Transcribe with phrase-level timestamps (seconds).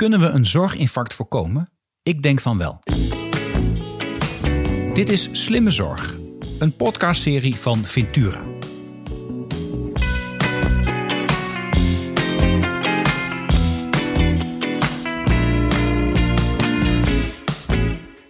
[0.00, 1.70] Kunnen we een zorginfarct voorkomen?
[2.02, 2.80] Ik denk van wel.
[4.94, 6.16] Dit is Slimme Zorg,
[6.58, 8.44] een podcastserie van Ventura.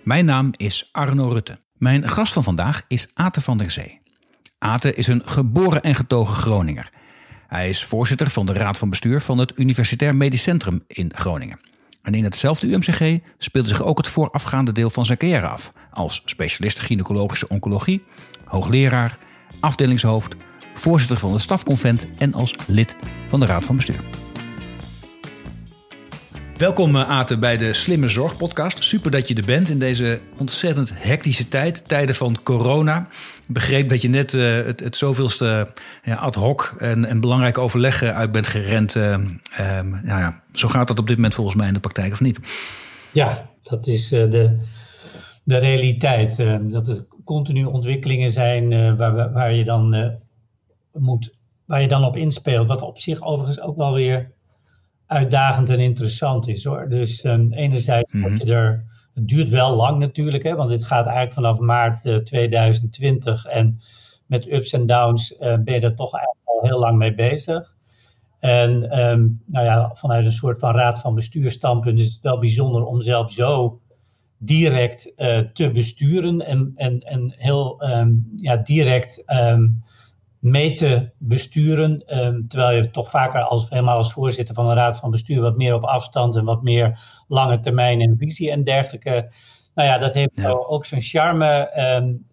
[0.02, 1.58] Mijn naam is Arno Rutte.
[1.72, 4.00] Mijn gast van vandaag is Ate van der Zee.
[4.58, 6.99] Ate is een geboren en getogen Groninger.
[7.50, 11.60] Hij is voorzitter van de Raad van Bestuur van het Universitair Medisch Centrum in Groningen.
[12.02, 15.72] En in hetzelfde UMCG speelde zich ook het voorafgaande deel van zijn carrière af.
[15.90, 18.02] Als specialist gynaecologische oncologie,
[18.44, 19.18] hoogleraar,
[19.60, 20.34] afdelingshoofd,
[20.74, 22.96] voorzitter van het stafconvent en als lid
[23.26, 24.00] van de Raad van Bestuur.
[26.56, 28.84] Welkom eh, Ate bij de Slimme Zorg podcast.
[28.84, 33.08] Super dat je er bent in deze ontzettend hectische tijd, tijden van corona.
[33.52, 35.68] Begreep dat je net uh, het, het zoveelste
[36.04, 38.94] ja, ad hoc en, en belangrijke overleggen uit bent gerend.
[38.94, 39.16] Uh,
[40.02, 42.40] nou ja, zo gaat dat op dit moment volgens mij in de praktijk, of niet?
[43.12, 44.58] Ja, dat is de,
[45.44, 46.36] de realiteit.
[46.60, 50.16] dat er continu ontwikkelingen zijn waar, waar, je dan,
[50.92, 52.68] moet, waar je dan op inspeelt.
[52.68, 54.30] Wat op zich overigens ook wel weer
[55.06, 56.88] uitdagend en interessant is hoor.
[56.88, 61.06] Dus um, enerzijds mm je er, het duurt wel lang natuurlijk, hè, want dit gaat
[61.06, 63.80] eigenlijk vanaf maart uh, eh, 2020 en
[64.26, 67.74] met ups en downs uh, ben je er toch eigenlijk al heel lang mee bezig.
[68.38, 72.84] En um, nou ja, vanuit een soort van raad van bestuurstandpunt is het wel bijzonder
[72.84, 73.80] om zelf zo
[74.38, 79.24] direct uh, te besturen en, en, en heel um, ja, direct
[80.40, 82.06] mee te besturen.
[82.06, 85.56] Ehm, terwijl je toch vaker als, helemaal als voorzitter van een raad van bestuur wat
[85.56, 89.32] meer op afstand en wat meer lange termijn en visie en dergelijke.
[89.74, 91.70] Nou ja, dat heeft ook zijn charme.
[91.96, 92.26] Um,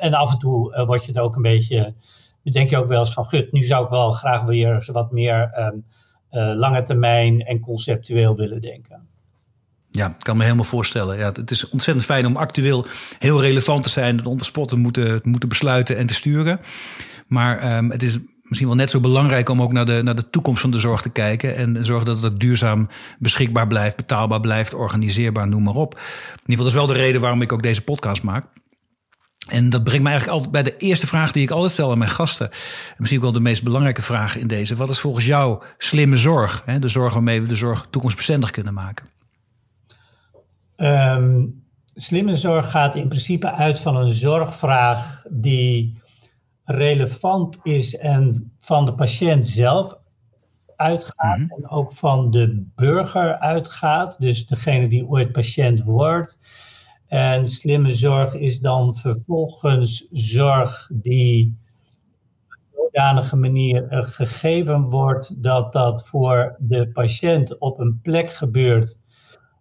[0.00, 1.94] en af en toe uh, word je het ook een beetje,
[2.42, 5.58] denk je ook wel eens van, gut, nu zou ik wel graag weer wat meer
[5.58, 5.84] um,
[6.30, 9.08] uh, lange termijn en conceptueel willen denken.
[9.90, 11.18] Ja, ik kan me helemaal voorstellen.
[11.18, 12.86] Ja, het is ontzettend fijn om actueel
[13.18, 16.60] heel relevant te zijn, en onder spot te moeten, moeten besluiten en te sturen.
[17.26, 20.30] Maar um, het is misschien wel net zo belangrijk om ook naar de, naar de
[20.30, 21.56] toekomst van de zorg te kijken.
[21.56, 22.88] En zorgen dat het duurzaam
[23.18, 25.94] beschikbaar blijft, betaalbaar blijft, organiseerbaar, noem maar op.
[25.94, 28.46] In ieder geval, dat is wel de reden waarom ik ook deze podcast maak.
[29.48, 31.98] En dat brengt me eigenlijk altijd bij de eerste vraag die ik altijd stel aan
[31.98, 32.50] mijn gasten.
[32.96, 34.76] misschien ook wel de meest belangrijke vraag in deze.
[34.76, 36.62] Wat is volgens jou slimme zorg?
[36.64, 36.78] Hè?
[36.78, 39.06] De zorg waarmee we de zorg toekomstbestendig kunnen maken.
[40.82, 41.62] Um,
[41.94, 46.00] slimme zorg gaat in principe uit van een zorgvraag die
[46.64, 49.98] relevant is en van de patiënt zelf
[50.76, 51.50] uitgaat mhm.
[51.50, 56.38] en ook van de burger uitgaat, dus degene die ooit patiënt wordt.
[57.06, 61.58] En slimme zorg is dan vervolgens zorg die
[62.50, 69.00] op een zodanige manier gegeven wordt dat dat voor de patiënt op een plek gebeurt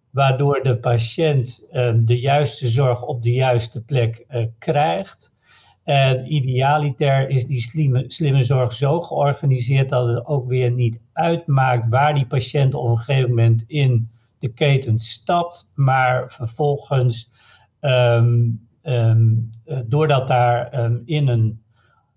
[0.09, 5.38] waardoor de patiënt um, de juiste zorg op de juiste plek uh, krijgt.
[5.84, 11.88] En idealiter is die slimme, slimme zorg zo georganiseerd dat het ook weer niet uitmaakt
[11.88, 14.09] waar die patiënt op een gegeven moment in
[14.40, 17.31] de keten stapt, maar vervolgens,
[17.81, 19.50] um, um,
[19.86, 20.74] doordat daar
[21.06, 21.62] in een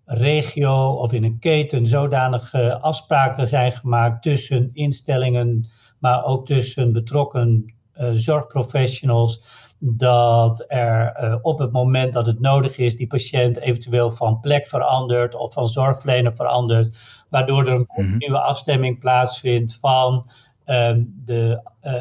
[0.04, 5.66] regio of in een keten zodanige afspraken zijn gemaakt tussen instellingen,
[5.98, 7.74] maar ook tussen betrokken
[8.14, 9.42] zorgprofessionals
[9.84, 14.68] dat er uh, op het moment dat het nodig is, die patiënt eventueel van plek
[14.68, 16.96] verandert of van zorgverlener verandert,
[17.28, 18.16] waardoor er een mhm.
[18.16, 20.30] nieuwe afstemming plaatsvindt van
[20.66, 21.92] um, de, uh,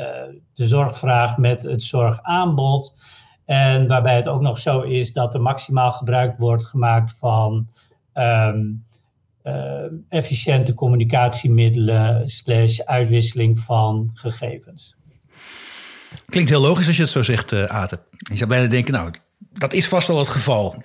[0.53, 2.97] de zorgvraag met het zorgaanbod.
[3.45, 7.67] En waarbij het ook nog zo is dat er maximaal gebruik wordt gemaakt van
[8.13, 8.85] um,
[9.43, 14.95] uh, efficiënte communicatiemiddelen slash uitwisseling van gegevens.
[16.29, 17.99] Klinkt heel logisch als je het zo zegt, uh, Aten.
[18.17, 20.83] Je zou bijna denken, nou, dat is vast wel het geval.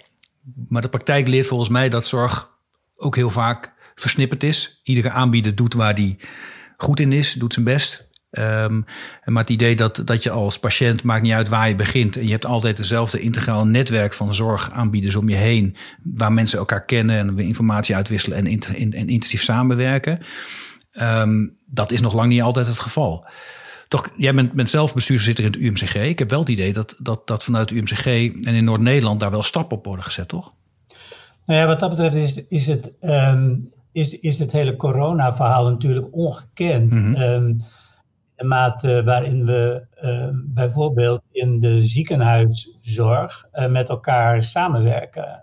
[0.69, 2.51] Maar de praktijk leert volgens mij dat zorg
[2.97, 4.81] ook heel vaak versnipperd is.
[4.83, 6.17] Iedere aanbieder doet waar die
[6.77, 8.09] goed in is, doet zijn best.
[8.31, 8.85] Um,
[9.25, 12.17] maar het idee dat, dat je als patiënt, maakt niet uit waar je begint...
[12.17, 15.77] en je hebt altijd dezelfde integraal netwerk van zorgaanbieders om je heen...
[16.03, 20.23] waar mensen elkaar kennen en informatie uitwisselen en, en, en intensief samenwerken...
[21.01, 23.27] Um, dat is nog lang niet altijd het geval.
[23.89, 25.95] Toch, jij bent, bent zelf bestuurszitter in het UMCG.
[25.95, 29.31] Ik heb wel het idee dat, dat, dat vanuit het UMCG en in Noord-Nederland daar
[29.31, 30.53] wel stappen op worden gezet, toch?
[31.47, 36.07] Nou ja, wat dat betreft is, is, het, um, is, is het hele corona-verhaal natuurlijk
[36.11, 36.95] ongekend.
[36.95, 37.23] Mm -hmm.
[37.23, 37.65] um,
[38.37, 45.43] de mate waarin we uh, bijvoorbeeld in de ziekenhuiszorg uh, met elkaar samenwerken.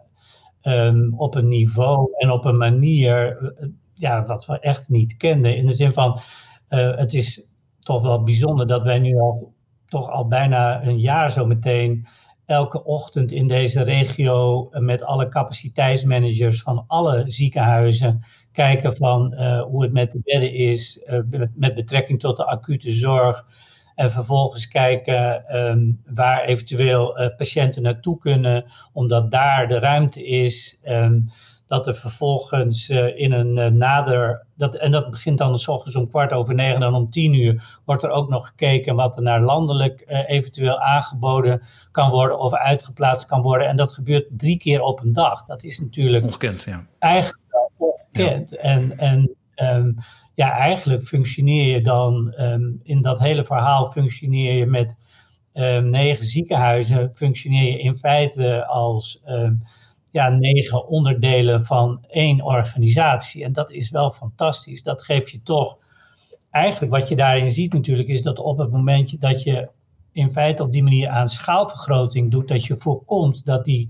[0.64, 5.56] Um, op een niveau en op een manier uh, ja, wat we echt niet kenden.
[5.56, 6.20] In de zin van,
[6.68, 7.53] het is
[7.84, 9.54] toch wel bijzonder dat wij nu al
[9.88, 12.06] toch al bijna een jaar zo meteen
[12.46, 19.84] elke ochtend in deze regio met alle capaciteitsmanagers van alle ziekenhuizen kijken van uh, hoe
[19.84, 21.20] het met de bedden is, uh,
[21.56, 23.46] met, betrekking tot de acute zorg.
[23.96, 30.82] En vervolgens kijken um, waar eventueel uh, patiënten naartoe kunnen, omdat daar de ruimte is.
[30.88, 31.26] Um,
[31.68, 35.96] dat er vervolgens uh, in een uh, nader, dat, en dat begint dan s ochtends
[35.98, 39.22] om kwart over negen, dan om tien uur wordt er ook nog gekeken wat er
[39.22, 41.62] naar landelijk uh, eventueel aangeboden
[41.92, 43.68] kan worden of uitgeplaatst kan worden.
[43.68, 45.46] En dat gebeurt drie keer op een dag.
[45.46, 46.86] Dat is natuurlijk ongekend, ja.
[47.00, 47.40] eigenlijk
[47.78, 48.50] ongekend.
[48.50, 48.58] Ja.
[48.58, 49.96] En, en um,
[50.36, 54.98] ja, eigenlijk functioneer je dan um, in dat hele verhaal functioneer je met
[55.54, 59.22] um, negen ziekenhuizen, functioneer je in feite als
[60.14, 63.44] ja, negen onderdelen van één organisatie.
[63.44, 64.84] En dat is wel fantastisch.
[64.84, 65.78] Dat geeft je toch.
[66.52, 69.70] Eigenlijk wat je daarin ziet natuurlijk is dat op het moment dat je
[70.12, 73.88] in feite op die manier aan schaalvergroting doet, dat je voorkomt dat die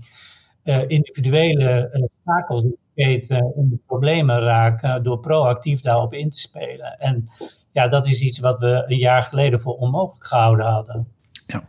[0.64, 6.98] uh, individuele uh, schakels keten in de problemen raken door proactief daarop in te spelen.
[6.98, 7.24] En
[7.72, 11.08] ja, dat is iets wat we een jaar geleden voor onmogelijk gehouden hadden.
[11.46, 11.68] Ja,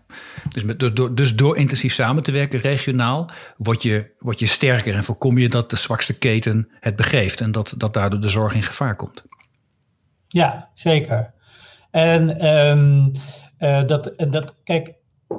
[0.49, 4.45] dus, met, dus, door, dus door intensief samen te werken regionaal, word je, word je
[4.45, 8.29] sterker en voorkom je dat de zwakste keten het begeeft en dat, dat daardoor de
[8.29, 9.23] zorg in gevaar komt.
[10.27, 11.33] Ja, zeker.
[11.91, 13.11] En um,
[13.59, 14.93] uh, dat, dat, kijk,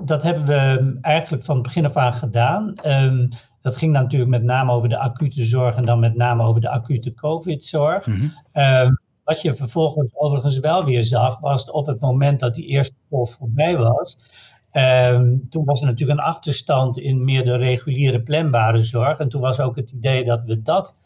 [0.04, 2.74] dat hebben we eigenlijk van het begin af aan gedaan.
[2.86, 3.28] Um,
[3.62, 6.60] dat ging dan natuurlijk met name over de acute zorg en dan met name over
[6.60, 8.06] de acute COVID-zorg.
[8.06, 8.62] Mm -hmm.
[8.62, 12.94] um, wat je vervolgens overigens wel weer zag, was op het moment dat die eerste
[13.08, 14.18] golf voorbij was.
[14.72, 19.18] Um, toen was er natuurlijk een achterstand in meer de reguliere planbare zorg.
[19.18, 20.96] En toen was ook het idee dat we dat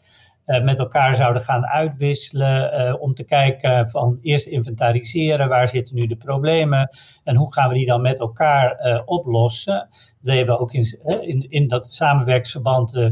[0.45, 2.79] uh, met elkaar zouden gaan uitwisselen.
[2.79, 6.89] Uh, om te kijken van eerst inventariseren, waar zitten nu de problemen
[7.23, 9.73] en hoe gaan we die dan met elkaar uh, oplossen.
[9.73, 9.89] Dat
[10.21, 13.11] deden we ook in, in, in dat samenwerksverband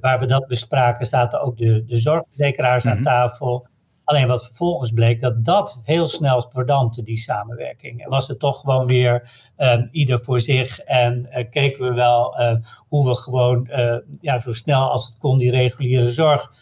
[0.00, 2.98] waar we dat bespraken, zaten ook de, de zorgverzekeraars mm -hmm.
[2.98, 3.66] aan tafel.
[4.04, 8.04] Alleen wat vervolgens bleek, dat dat heel snel verdampte, die samenwerking.
[8.04, 12.40] En was het toch gewoon weer um, ieder voor zich en uh, keken we wel
[12.40, 12.54] uh,
[12.88, 16.52] hoe we gewoon uh, ja, zo snel als het kon die reguliere zorg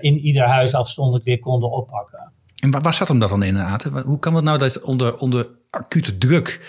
[0.00, 2.32] in ieder huis afzonderlijk weer konden oppakken.
[2.60, 3.56] En waar, zat hem dat dan in?
[4.04, 6.60] Hoe kan het nou dat onder, onder acute druk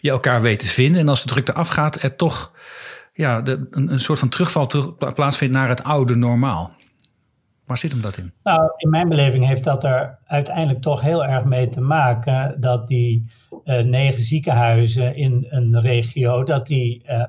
[0.00, 2.52] je elkaar weet te vinden en als de druk eraf gaat, er toch
[3.14, 6.72] ja, een, een soort van terugval terug, plaatsvindt naar het oude normaal?
[7.68, 8.32] Waar zit hem dat in?
[8.42, 12.88] Nou, in mijn beleving heeft dat er uiteindelijk toch heel erg mee te maken dat
[12.88, 13.24] die
[13.64, 17.24] uh, negen ziekenhuizen in een regio, dat die uh,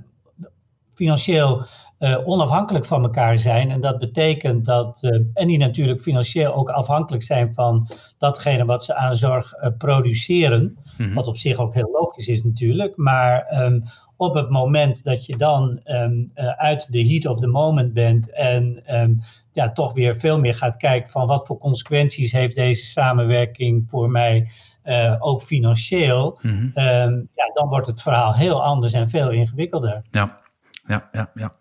[0.94, 1.63] financieel
[2.00, 3.71] uh, onafhankelijk van elkaar zijn.
[3.71, 5.03] En dat betekent dat,
[5.33, 10.77] en die natuurlijk financieel ook afhankelijk zijn van datgene wat ze aan zorg produceren.
[10.97, 11.15] Mm-hmm.
[11.15, 12.97] Wat op zich ook heel logisch is natuurlijk.
[12.97, 13.83] Maar um,
[14.19, 18.31] op het moment dat je dan um, uh, uit de heat of the moment bent
[18.31, 19.19] en um,
[19.59, 24.09] ja, toch weer veel meer gaat kijken van wat voor consequenties heeft deze samenwerking voor
[24.09, 24.50] mij,
[24.83, 26.71] uh, ook financieel, mm-hmm.
[26.75, 30.01] um, ja, dan wordt het verhaal heel anders en veel ingewikkelder.
[30.11, 30.41] Ja,
[30.88, 31.53] ja, ja, ja.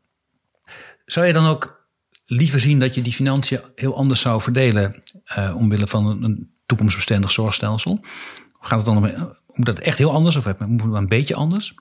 [1.04, 1.86] Zou je dan ook
[2.24, 5.02] liever zien dat je die financiën heel anders zou verdelen
[5.38, 7.98] uh, omwille van een, een toekomstbestendig zorgstelsel?
[8.60, 11.34] Of gaat het dan om, moet dat echt heel anders of moet het een beetje
[11.34, 11.74] anders?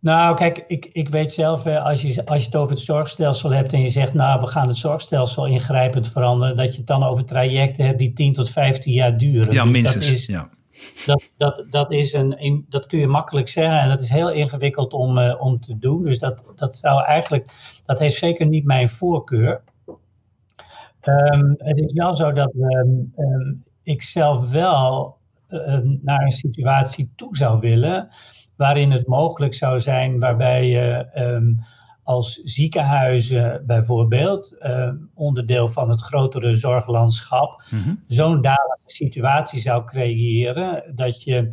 [0.00, 3.72] Nou, kijk, ik, ik weet zelf, als je, als je het over het zorgstelsel hebt
[3.72, 7.24] en je zegt, nou, we gaan het zorgstelsel ingrijpend veranderen, dat je het dan over
[7.24, 9.52] trajecten hebt die 10 tot 15 jaar duren.
[9.52, 10.06] Ja, dus minstens.
[10.06, 10.50] Dat is, ja.
[11.06, 14.92] Dat, dat, dat, is een, dat kun je makkelijk zeggen en dat is heel ingewikkeld
[14.92, 16.02] om, uh, om te doen.
[16.02, 17.50] Dus dat, dat zou eigenlijk,
[17.86, 19.62] dat heeft zeker niet mijn voorkeur.
[21.02, 25.16] Um, het is wel zo dat um, um, ik zelf wel
[26.00, 28.08] naar een situatie toe zou willen
[28.58, 31.60] waarin het mogelijk zou zijn waarbij je um,
[32.02, 38.04] als ziekenhuizen bijvoorbeeld, um, onderdeel van het grotere zorglandschap, mm-hmm.
[38.06, 41.48] zo'n dalige situatie zou creëren dat je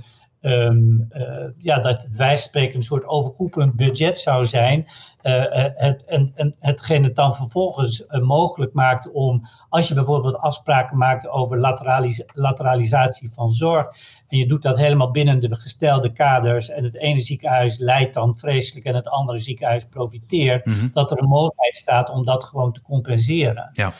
[0.47, 4.79] Um, uh, ja, dat wij spreken een soort overkoepelend budget zou zijn.
[5.23, 5.43] Uh,
[5.75, 11.27] het, en, en hetgeen het dan vervolgens mogelijk maakt om, als je bijvoorbeeld afspraken maakt
[11.27, 13.87] over lateralis lateralisatie van zorg,
[14.27, 18.37] en je doet dat helemaal binnen de gestelde kaders, en het ene ziekenhuis leidt dan
[18.37, 20.89] vreselijk en het andere ziekenhuis profiteert, mm-hmm.
[20.91, 23.69] dat er een mogelijkheid staat om dat gewoon te compenseren.
[23.73, 23.93] Ja.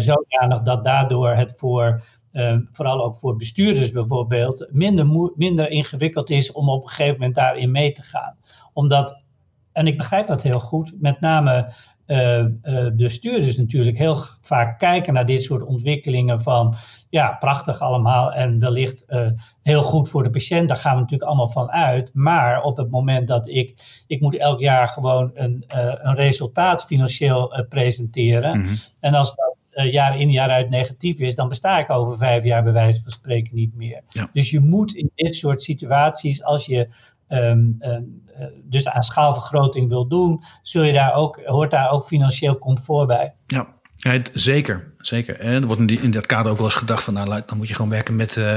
[0.00, 6.52] zodanig dat daardoor het voor uh, vooral ook voor bestuurders bijvoorbeeld, minder, minder ingewikkeld is
[6.52, 8.36] om op een gegeven moment daarin mee te gaan.
[8.72, 9.24] Omdat,
[9.72, 11.72] en ik begrijp dat heel goed, met name
[12.10, 12.46] uh,
[12.92, 16.74] bestuurders natuurlijk heel vaak kijken naar dit soort ontwikkelingen van
[17.10, 19.26] ja, prachtig allemaal en wellicht uh,
[19.62, 22.10] heel goed voor de patiënt, daar gaan we natuurlijk allemaal van uit.
[22.14, 26.84] Maar op het moment dat ik, ik moet elk jaar gewoon een, uh, een resultaat
[26.84, 28.58] financieel presenteren.
[28.58, 28.76] Mm -hmm.
[29.00, 29.49] En als dat
[29.84, 33.12] jaar in jaar uit negatief is, dan besta ik over vijf jaar bij wijze van
[33.12, 34.00] spreken niet meer.
[34.08, 34.28] Ja.
[34.32, 36.88] Dus je moet in dit soort situaties, als je
[37.28, 38.22] um, um,
[38.64, 43.34] dus aan schaalvergroting wil doen, zul je daar ook, hoort daar ook financieel comfort bij.
[43.46, 45.38] Ja, ja, zeker, zeker.
[45.38, 47.56] En er wordt in, die, in dat kader ook wel eens gedacht van, nou, dan
[47.56, 48.54] moet je gewoon werken met, uh,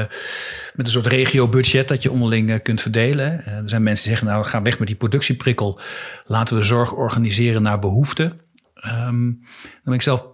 [0.73, 3.43] met een soort regio-budget dat je onderling uh, kunt verdelen.
[3.47, 5.79] Uh, er zijn mensen die zeggen, nou, ga weg met die productieprikkel,
[6.25, 8.41] laten we zorg organiseren naar behoeften.
[8.85, 10.25] Um, dan ben ik zelf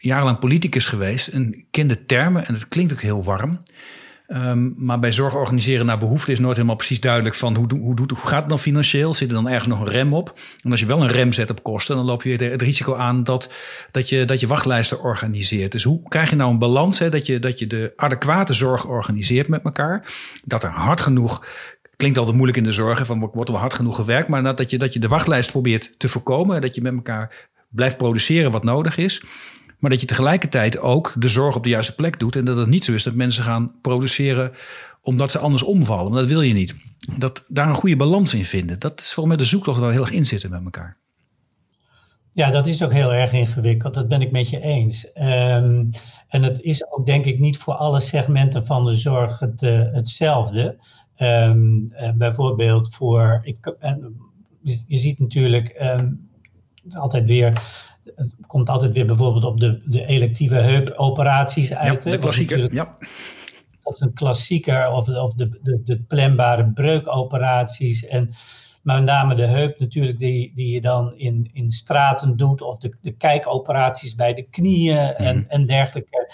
[0.00, 3.60] jarenlang politicus geweest en ken de termen en het klinkt ook heel warm.
[4.32, 7.80] Um, maar bij zorg organiseren naar behoefte is nooit helemaal precies duidelijk van hoe, hoe,
[7.80, 9.14] hoe, hoe gaat het dan financieel?
[9.14, 10.38] Zit er dan ergens nog een rem op?
[10.62, 13.24] En als je wel een rem zet op kosten, dan loop je het risico aan
[13.24, 13.52] dat,
[13.90, 15.72] dat, je, dat je wachtlijsten organiseert.
[15.72, 16.98] Dus hoe krijg je nou een balans?
[16.98, 20.06] Dat, je, dat je de adequate zorg organiseert met elkaar.
[20.44, 21.44] Dat er hard genoeg
[21.96, 24.70] klinkt altijd moeilijk in de zorg, van wordt er wel hard genoeg gewerkt, maar dat
[24.70, 28.64] je, dat je de wachtlijst probeert te voorkomen, dat je met elkaar blijft produceren wat
[28.64, 29.22] nodig is.
[29.80, 32.36] Maar dat je tegelijkertijd ook de zorg op de juiste plek doet.
[32.36, 34.52] En dat het niet zo is dat mensen gaan produceren
[35.02, 36.12] omdat ze anders omvallen.
[36.12, 36.76] Dat wil je niet.
[37.16, 38.78] Dat daar een goede balans in vinden.
[38.78, 40.96] Dat is volgens mij de zoektocht wel heel erg inzitten met elkaar.
[42.32, 43.94] Ja, dat is ook heel erg ingewikkeld.
[43.94, 45.10] Dat ben ik met je eens.
[45.14, 45.90] Um,
[46.28, 49.92] en het is ook denk ik niet voor alle segmenten van de zorg het, uh,
[49.92, 50.76] hetzelfde.
[51.18, 53.40] Um, uh, bijvoorbeeld voor.
[53.42, 53.92] Ik, uh,
[54.86, 56.28] je, ziet natuurlijk um,
[56.90, 57.62] altijd weer
[58.04, 62.04] het komt altijd weer bijvoorbeeld op de, de electieve heupoperaties uit.
[62.04, 62.94] Ja, de klassieker, ja.
[63.82, 68.06] Dat is een klassieker, of, of de, de, de planbare breukoperaties.
[68.06, 68.34] En
[68.82, 72.96] met name de heup natuurlijk, die, die je dan in, in straten doet, of de,
[73.00, 75.44] de kijkoperaties bij de knieën en, mm.
[75.48, 76.32] en dergelijke.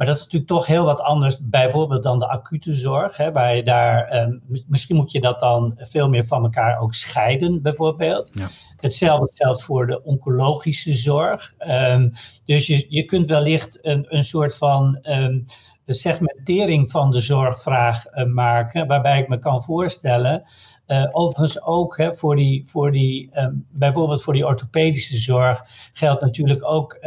[0.00, 3.16] Maar dat is natuurlijk toch heel wat anders, bijvoorbeeld dan de acute zorg.
[3.16, 6.94] Hè, waar je daar, um, misschien moet je dat dan veel meer van elkaar ook
[6.94, 8.30] scheiden, bijvoorbeeld.
[8.32, 8.48] Ja.
[8.76, 11.54] Hetzelfde geldt voor de oncologische zorg.
[11.68, 12.12] Um,
[12.44, 15.44] dus je, je kunt wellicht een, een soort van um,
[15.86, 20.42] segmentering van de zorgvraag uh, maken, waarbij ik me kan voorstellen.
[20.86, 23.30] Uh, overigens ook hè, voor die, voor die
[23.70, 26.98] bijvoorbeeld voor die orthopedische zorg geldt natuurlijk ook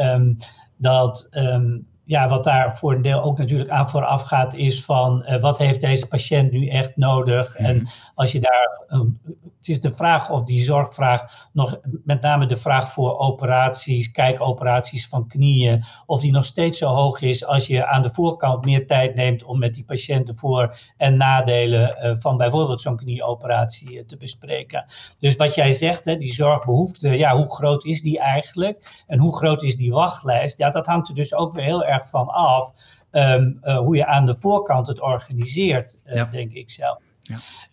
[0.77, 5.25] dat um, ja, wat daar voor een deel ook natuurlijk aan vooraf gaat, is van
[5.27, 7.59] uh, wat heeft deze patiënt nu echt nodig?
[7.59, 7.65] Mm.
[7.65, 9.19] En als je daar, um,
[9.57, 15.07] het is de vraag of die zorgvraag, nog met name de vraag voor operaties, kijkoperaties
[15.07, 18.87] van knieën, of die nog steeds zo hoog is als je aan de voorkant meer
[18.87, 24.05] tijd neemt om met die patiënten voor- en nadelen uh, van bijvoorbeeld zo'n knieoperatie uh,
[24.05, 24.85] te bespreken.
[25.19, 29.03] Dus wat jij zegt, hè, die zorgbehoefte, ja, hoe groot is die eigenlijk?
[29.07, 30.57] En hoe groot is die wachtlijst?
[30.57, 32.71] Ja, dat hangt er dus ook weer heel erg van af.
[33.11, 36.25] Um, uh, hoe je aan de voorkant het organiseert, uh, ja.
[36.25, 36.97] denk ik zelf.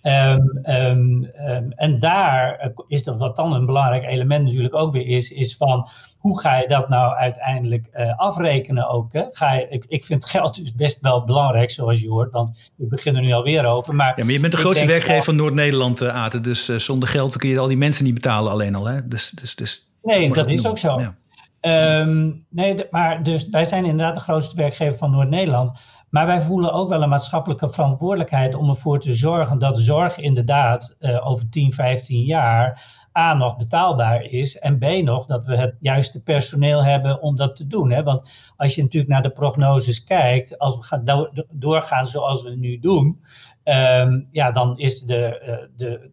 [0.02, 0.32] Ja.
[0.32, 5.30] Um, um, en daar is dat wat dan een belangrijk element natuurlijk ook weer is,
[5.30, 9.12] is van hoe ga je dat nou uiteindelijk uh, afrekenen ook?
[9.12, 9.24] Hè?
[9.30, 12.88] Ga je, ik, ik vind geld dus best wel belangrijk, zoals je hoort, want ik
[12.88, 13.94] begin er nu alweer over.
[13.94, 15.24] Maar, ja, maar je bent de grootste werkgever dat...
[15.24, 18.74] van Noord-Nederland, Aten, dus uh, zonder geld kun je al die mensen niet betalen alleen
[18.74, 18.86] al.
[18.86, 19.08] Hè?
[19.08, 21.00] Dus, dus, dus, nee, dat is ook zo.
[21.00, 21.14] Ja.
[21.60, 25.80] Um, nee, maar dus wij zijn inderdaad de grootste werkgever van Noord-Nederland.
[26.10, 30.96] Maar wij voelen ook wel een maatschappelijke verantwoordelijkheid om ervoor te zorgen dat zorg inderdaad
[31.00, 35.76] uh, over 10, 15 jaar A nog betaalbaar is en B nog dat we het
[35.80, 37.90] juiste personeel hebben om dat te doen.
[37.90, 38.02] Hè?
[38.02, 42.50] Want als je natuurlijk naar de prognoses kijkt, als we gaan do doorgaan zoals we
[42.50, 43.20] nu doen,
[43.64, 46.10] um, ja, dan is de, uh, de,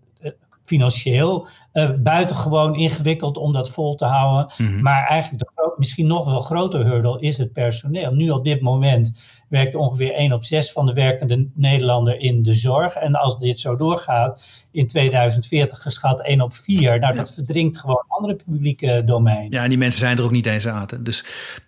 [0.67, 4.53] financieel uh, buitengewoon ingewikkeld om dat vol te houden.
[4.57, 4.81] Mm -hmm.
[4.81, 8.13] Maar eigenlijk de misschien nog wel groter hurdel is het personeel.
[8.13, 12.53] Nu op dit moment werkt ongeveer 1 op 6 van de werkende Nederlander in de
[12.53, 12.95] zorg.
[12.95, 16.99] En als dit zo doorgaat, in 2040 geschat 1 op 4.
[16.99, 19.51] Nou, dat verdringt gewoon andere publieke domeinen.
[19.51, 20.85] Ja, en die mensen zijn er ook niet eens aan.
[20.99, 21.23] Dus,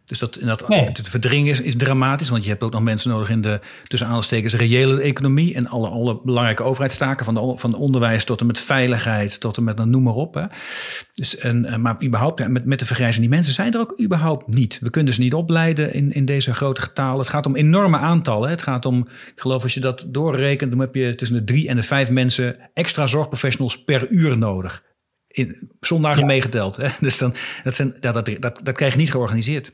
[0.05, 0.86] dus dat, dat nee.
[0.86, 2.29] het verdringen is, is dramatisch.
[2.29, 5.55] Want je hebt ook nog mensen nodig in de tussen aanstekens reële economie.
[5.55, 7.25] En alle, alle belangrijke overheidstaken.
[7.25, 9.39] Van, de, van onderwijs tot en met veiligheid.
[9.39, 10.33] Tot en met nou, noem maar op.
[10.33, 10.43] Hè.
[11.20, 14.80] Dus, en, maar überhaupt, met, met de vergrijzing, die mensen zijn er ook überhaupt niet.
[14.82, 17.20] We kunnen ze niet opleiden in, in deze grote getalen.
[17.20, 18.50] Het gaat om enorme aantallen.
[18.50, 21.68] Het gaat om, ik geloof als je dat doorrekent, dan heb je tussen de drie
[21.68, 24.84] en de vijf mensen extra zorgprofessionals per uur nodig.
[25.28, 26.26] In, zondagen ja.
[26.26, 26.76] meegeteld.
[26.76, 26.88] Hè?
[27.08, 27.34] Dus dan,
[27.64, 29.72] dat, zijn, dat, dat, dat, dat krijg je niet georganiseerd.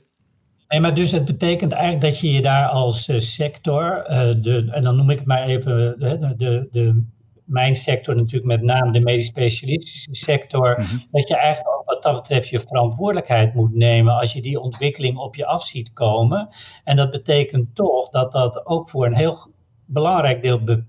[0.67, 4.67] Nee, maar dus het betekent eigenlijk dat je je daar als uh, sector, uh, de,
[4.71, 7.03] en dan noem ik het maar even de, de, de,
[7.45, 11.01] mijn sector natuurlijk met name de medisch specialistische sector, mm -hmm.
[11.11, 15.17] dat je eigenlijk ook wat dat betreft je verantwoordelijkheid moet nemen als je die ontwikkeling
[15.17, 16.47] op je af ziet komen.
[16.83, 19.37] En dat betekent toch dat dat ook voor een heel
[19.85, 20.83] belangrijk deel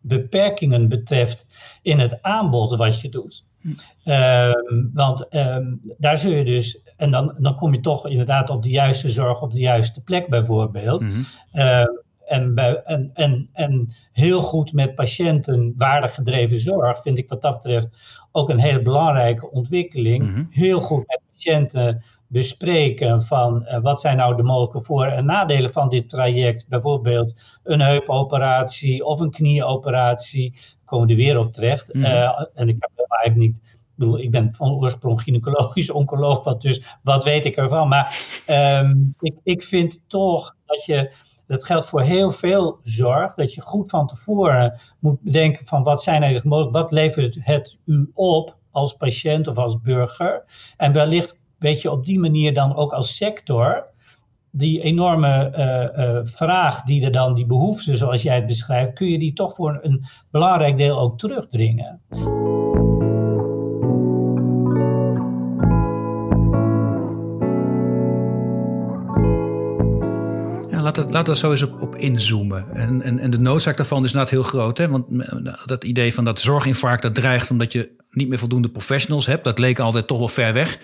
[0.00, 1.46] beperkingen betreft
[1.82, 3.44] in het aanbod wat je doet.
[4.04, 8.62] Ehm, want ehm, daar zul je dus, en dan, dan kom je toch inderdaad op
[8.62, 11.02] de juiste zorg op de juiste plek bijvoorbeeld.
[11.02, 11.20] Mhm.
[11.52, 11.86] Ehm,
[12.32, 17.42] en, bij, en, en, en heel goed met patiënten waardig gedreven zorg vind ik wat
[17.42, 17.88] dat betreft
[18.32, 20.30] ook een hele belangrijke ontwikkeling.
[20.30, 20.44] Mhm.
[20.50, 25.72] Heel goed met patiënten bespreken van uh, wat zijn nou de mogelijke voor- en nadelen
[25.72, 26.66] van dit traject.
[26.68, 30.54] Bijvoorbeeld een heupoperatie of een knieoperatie.
[30.84, 31.94] Komen er weer op terecht.
[31.94, 32.04] Mhm.
[32.04, 33.80] Eh, en ik heb eigenlijk niet.
[33.92, 37.88] Ik bedoel, ik ben van oorsprong gynaecologisch oncoloog, wat, dus wat weet ik ervan?
[37.88, 41.12] Maar ehm, ik, ik vind toch dat je
[41.52, 46.02] dat geldt voor heel veel zorg, dat je goed van tevoren moet bedenken van wat
[46.02, 50.44] zijn eigenlijk mogelijk, wat levert het u op als patiënt of als burger.
[50.76, 53.86] En wellicht weet je op die manier dan ook als sector
[54.50, 59.08] die enorme uh, uh, vraag die er dan, die behoefte zoals jij het beschrijft, kun
[59.08, 62.00] je die toch voor een belangrijk deel ook terugdringen.
[70.96, 72.66] Laat, laat er zo eens op, op inzoomen.
[72.74, 74.78] En, en, en de noodzaak daarvan is inderdaad heel groot.
[74.78, 74.88] Hè?
[74.88, 75.04] Want
[75.66, 79.58] dat idee van dat zorginfarct dat dreigt omdat je niet meer voldoende professionals hebt, dat
[79.58, 80.78] leek altijd toch wel ver weg.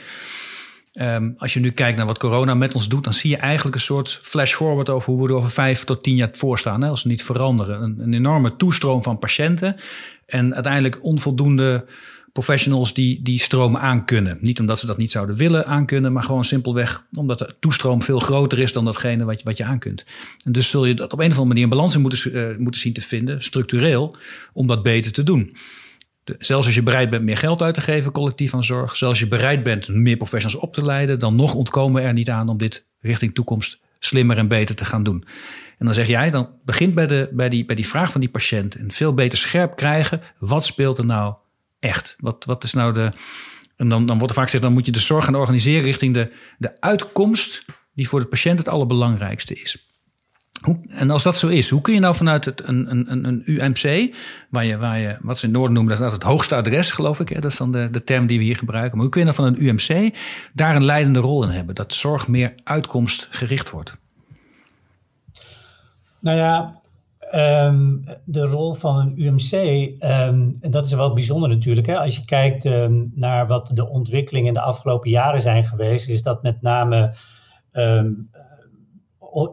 [1.01, 3.75] Um, als je nu kijkt naar wat corona met ons doet, dan zie je eigenlijk
[3.75, 6.83] een soort flash forward over hoe we er over vijf tot tien jaar voor staan.
[6.83, 7.83] Als we niet veranderen.
[7.99, 9.77] Een enorme toestroom van patiënten
[10.27, 11.85] en uiteindelijk onvoldoende
[12.33, 14.39] professionals die die stroom aankunnen.
[14.41, 18.21] Niet omdat ze dat niet zouden willen aankunnen, maar gewoon simpelweg omdat de toestroom veel
[18.21, 20.05] groter is dan datgene wat je, wat je aankunt.
[20.45, 22.57] En dus zul je dat op een of andere manier een balans in moeten, uh,
[22.59, 24.17] moeten zien te vinden, structureel,
[24.53, 25.57] om dat beter te doen.
[26.39, 29.19] Zelfs als je bereid bent meer geld uit te geven, collectief aan zorg, zelfs als
[29.19, 32.57] je bereid bent meer professionals op te leiden, dan nog ontkomen er niet aan om
[32.57, 35.25] dit richting toekomst slimmer en beter te gaan doen.
[35.79, 38.31] En dan zeg jij, dan begint bij, de, bij, die, bij die vraag van die
[38.31, 41.35] patiënt en veel beter scherp krijgen, wat speelt er nou
[41.81, 42.17] echt?
[42.19, 43.11] Wat, wat is nou de.
[43.77, 46.15] En dan, dan wordt er vaak gezegd, dan moet je de zorg gaan organiseren richting
[46.15, 47.65] de, de uitkomst
[47.95, 49.89] die voor de patiënt het allerbelangrijkste is.
[50.61, 53.43] Hoe, en als dat zo is, hoe kun je nou vanuit het, een, een, een
[53.45, 54.15] UMC,
[54.51, 57.21] waar je, waar je, wat ze in Noorden noemen, dat is het hoogste adres, geloof
[57.21, 57.41] ik, hè?
[57.41, 58.93] dat is dan de, de term die we hier gebruiken.
[58.93, 60.15] Maar hoe kun je nou van een UMC
[60.53, 63.97] daar een leidende rol in hebben, dat zorg meer uitkomstgericht wordt?
[66.21, 66.78] Nou ja,
[67.31, 71.87] Ehm, de rol van een UMC, um, en dat is wel bijzonder natuurlijk.
[71.87, 71.99] Hè?
[71.99, 76.23] Als je kijkt ehm, naar wat de ontwikkelingen in de afgelopen jaren zijn geweest, is
[76.23, 77.15] dat met name,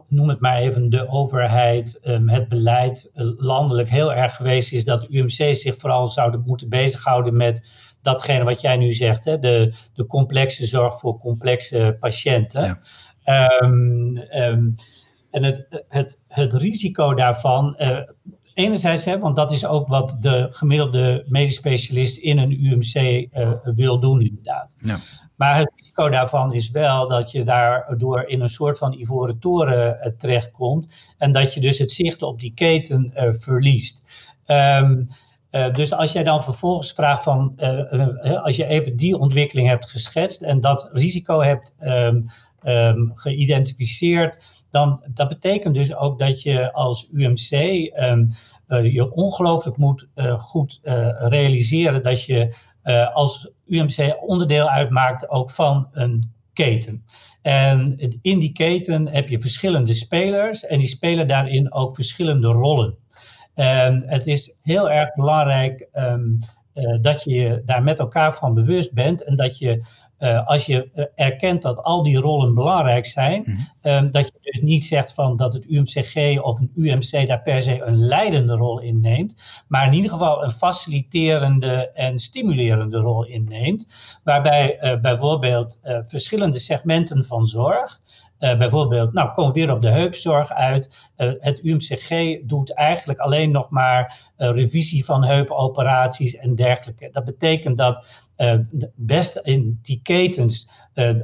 [0.08, 5.06] noem het maar even, de overheid, het beleid eh, landelijk heel erg geweest is dat
[5.10, 7.64] UMC zich vooral zouden moeten bezighouden met
[8.02, 9.38] datgene wat jij nu zegt, hè?
[9.38, 12.80] De, de complexe zorg voor complexe patiënten.
[13.24, 13.48] Ja.
[15.30, 17.98] En het, het, het risico daarvan, uh,
[18.54, 23.26] enerzijds, hè, want dat is ook wat de gemiddelde medisch specialist in een UMC uh,
[23.30, 24.76] eh, wil doen, inderdaad.
[24.80, 24.98] Ja.
[25.36, 29.98] Maar het risico daarvan is wel dat je daardoor in een soort van ivoren toren
[30.00, 31.14] uh, terechtkomt.
[31.18, 34.04] En dat je dus het zicht op die keten verliest.
[34.46, 35.06] Um,
[35.50, 37.54] uh, dus als jij dan vervolgens vraagt van,
[38.42, 42.26] als je even die ontwikkeling hebt geschetst en dat risico hebt um,
[42.66, 47.50] um, geïdentificeerd, dan dat betekent dus ook dat je als UMC
[48.00, 48.28] um,
[48.68, 52.54] uh, je ongelooflijk moet uh, goed uh, realiseren dat je
[53.14, 57.04] als UMC onderdeel uitmaakt ook van een keten.
[57.42, 62.96] En in die keten heb je verschillende spelers en die spelen daarin ook verschillende rollen.
[63.54, 66.38] En het is heel erg belangrijk um,
[67.00, 69.84] dat je daar met elkaar van bewust bent en dat je
[70.18, 74.38] uh, als je eh, erkent dat al die rollen belangrijk zijn, mm um, dat je
[74.40, 78.54] dus niet zegt van dat het UMCG of een UMC daar per se een leidende
[78.54, 79.34] rol in neemt,
[79.68, 83.86] maar in ieder geval een faciliterende en stimulerende rol inneemt,
[84.24, 88.00] waarbij uh, bijvoorbeeld uh, verschillende segmenten van zorg,
[88.40, 91.10] uh, bijvoorbeeld, nou, komen we weer op de heupzorg uit.
[91.16, 97.08] Uh, het UMCG doet eigenlijk alleen nog maar uh, revisie van heupoperaties en dergelijke.
[97.12, 98.25] Dat betekent dat
[98.94, 100.70] best in die ketens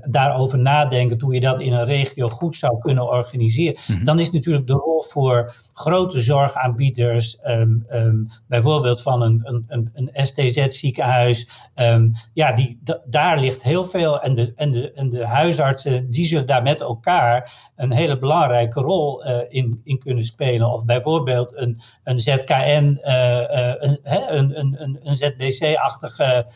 [0.04, 3.76] daarover nadenken hoe je dat in een regio goed zou kunnen organiseren.
[3.86, 4.04] Mhm.
[4.04, 9.90] Dan is natuurlijk de rol voor grote zorgaanbieders, um, um, bijvoorbeeld van een, een, een,
[10.12, 14.20] een STZ-ziekenhuis, um, ja, die, daar ligt heel veel.
[14.20, 18.80] En de, en, de, en de huisartsen, die zullen daar met elkaar een hele belangrijke
[18.80, 20.72] rol uh, in, in kunnen spelen.
[20.72, 26.46] Of bijvoorbeeld een, een ZKN, uh, uh, een, een, een, een ZBC-achtige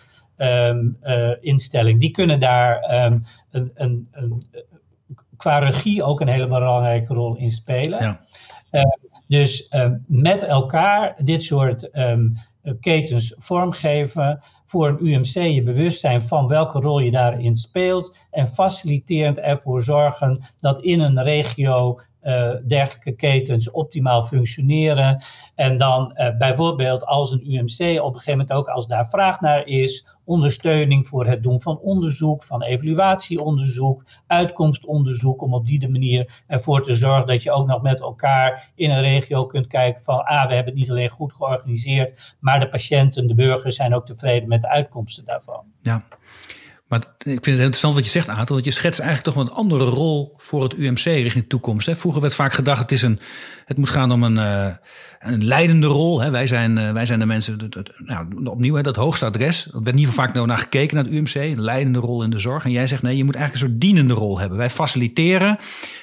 [1.41, 2.01] instelling.
[2.01, 3.25] Die kunnen daar een,
[3.75, 4.43] een, een,
[5.37, 8.03] qua regie ook een hele belangrijke rol in spelen.
[8.03, 8.21] Ja.
[9.27, 9.73] dus
[10.07, 11.91] met elkaar dit soort
[12.81, 19.39] ketens vormgeven voor een UMC je bewustzijn van welke rol je daarin speelt en faciliterend
[19.39, 25.23] ervoor zorgen dat in een regio uh, dergelijke ketens optimaal functioneren.
[25.55, 29.41] En dan uh, bijvoorbeeld als een UMC op een gegeven moment ook als daar vraag
[29.41, 36.43] naar is, ondersteuning voor het doen van onderzoek, van evaluatieonderzoek, uitkomstonderzoek, om op die manier
[36.47, 40.25] ervoor te zorgen dat je ook nog met elkaar in een regio kunt kijken van,
[40.25, 44.07] ah, we hebben het niet alleen goed georganiseerd, maar de patiënten, de burgers zijn ook
[44.07, 45.65] tevreden met de uitkomsten daarvan.
[45.83, 46.03] Ja.
[46.89, 48.55] Maar ik vind het interessant wat je zegt, Aantal.
[48.55, 51.91] Want je schetst eigenlijk toch een andere rol voor het UMC richting de toekomst.
[51.91, 53.21] Vroeger werd vaak gedacht, het, is een,
[53.65, 54.67] het moet gaan om een, uh,
[55.19, 56.31] een leidende rol.
[56.31, 59.67] Wij, zijn, uh, wij zijn de mensen, dat, dat, nou, opnieuw, dat hoogste adres.
[59.73, 61.35] Er werd niet vaak naar gekeken naar het UMC.
[61.35, 62.65] Een leidende rol in de zorg.
[62.65, 64.59] En jij zegt, nee, je moet eigenlijk een soort dienende rol hebben.
[64.59, 65.59] Wij faciliteren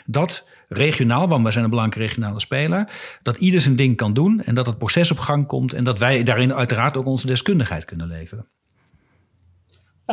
[0.05, 2.89] dat regionaal, want wij zijn een belangrijke regionale speler,
[3.21, 5.99] dat ieder zijn ding kan doen en dat het proces op gang komt en dat
[5.99, 8.45] wij daarin uiteraard ook onze deskundigheid kunnen leveren.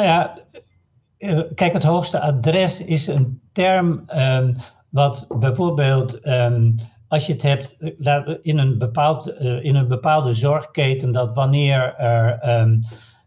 [0.00, 0.38] Nou ja,
[1.18, 4.56] eh, kijk, het hoogste adres is een term um,
[4.88, 6.74] wat bijvoorbeeld um,
[7.08, 11.94] als je het hebt eh, in een, bepaald, uh, in een bepaalde zorgketen, dat wanneer
[11.94, 12.82] er, um,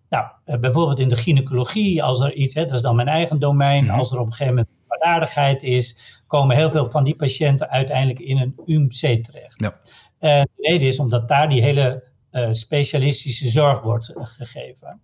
[0.09, 0.25] nou,
[0.59, 3.97] bijvoorbeeld in de gynaecologie, als er iets, hè, dat is dan mijn eigen domein, mhm.
[3.97, 8.19] als er op een gegeven moment kwaadaardigheid is, komen heel veel van die patiënten uiteindelijk
[8.19, 9.53] in een UMC terecht.
[9.61, 9.73] Ja.
[10.19, 15.01] En de reden is omdat daar die hele uh, specialistische zorg wordt gegeven.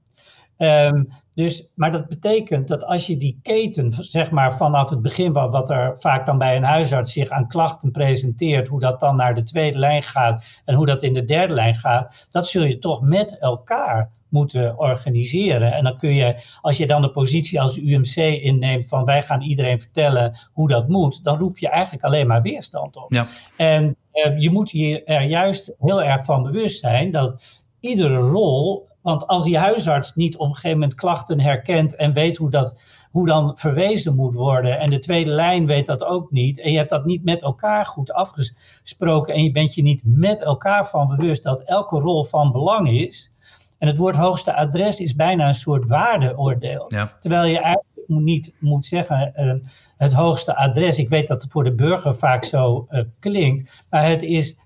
[0.62, 5.34] Um, dus, maar dat betekent dat als je die keten, zeg maar vanaf het begin,
[5.34, 9.16] wat, wat er vaak dan bij een huisarts zich aan klachten presenteert, hoe dat dan
[9.16, 12.64] naar de tweede lijn gaat en hoe dat in de derde lijn gaat, dat zul
[12.64, 15.74] je toch met elkaar moeten organiseren.
[15.74, 19.42] En dan kun je, als je dan de positie als UMC inneemt van wij gaan
[19.42, 23.14] iedereen vertellen hoe dat moet, dan roep je eigenlijk alleen maar weerstand op.
[23.14, 23.28] Ja.
[23.58, 27.44] En uh, je moet je er juist heel erg van bewust zijn dat
[27.80, 32.38] iedere rol want als die huisarts niet op een gegeven moment klachten herkent en weet
[32.38, 32.82] hoe dat
[33.12, 34.80] hoe dan verwezen moet worden.
[34.80, 36.60] En de tweede lijn weet dat ook niet.
[36.60, 39.34] En je hebt dat niet met elkaar goed afgesproken.
[39.34, 43.34] En je bent je niet met elkaar van bewust dat elke rol van belang is.
[43.78, 46.92] En het woord hoogste adres is bijna een soort waardeoordeel.
[47.20, 49.54] Terwijl je eigenlijk niet moet zeggen uh,
[49.98, 50.98] het hoogste adres.
[50.98, 53.86] Ik weet dat het voor de burger vaak zo uh, klinkt.
[53.90, 54.60] Maar het is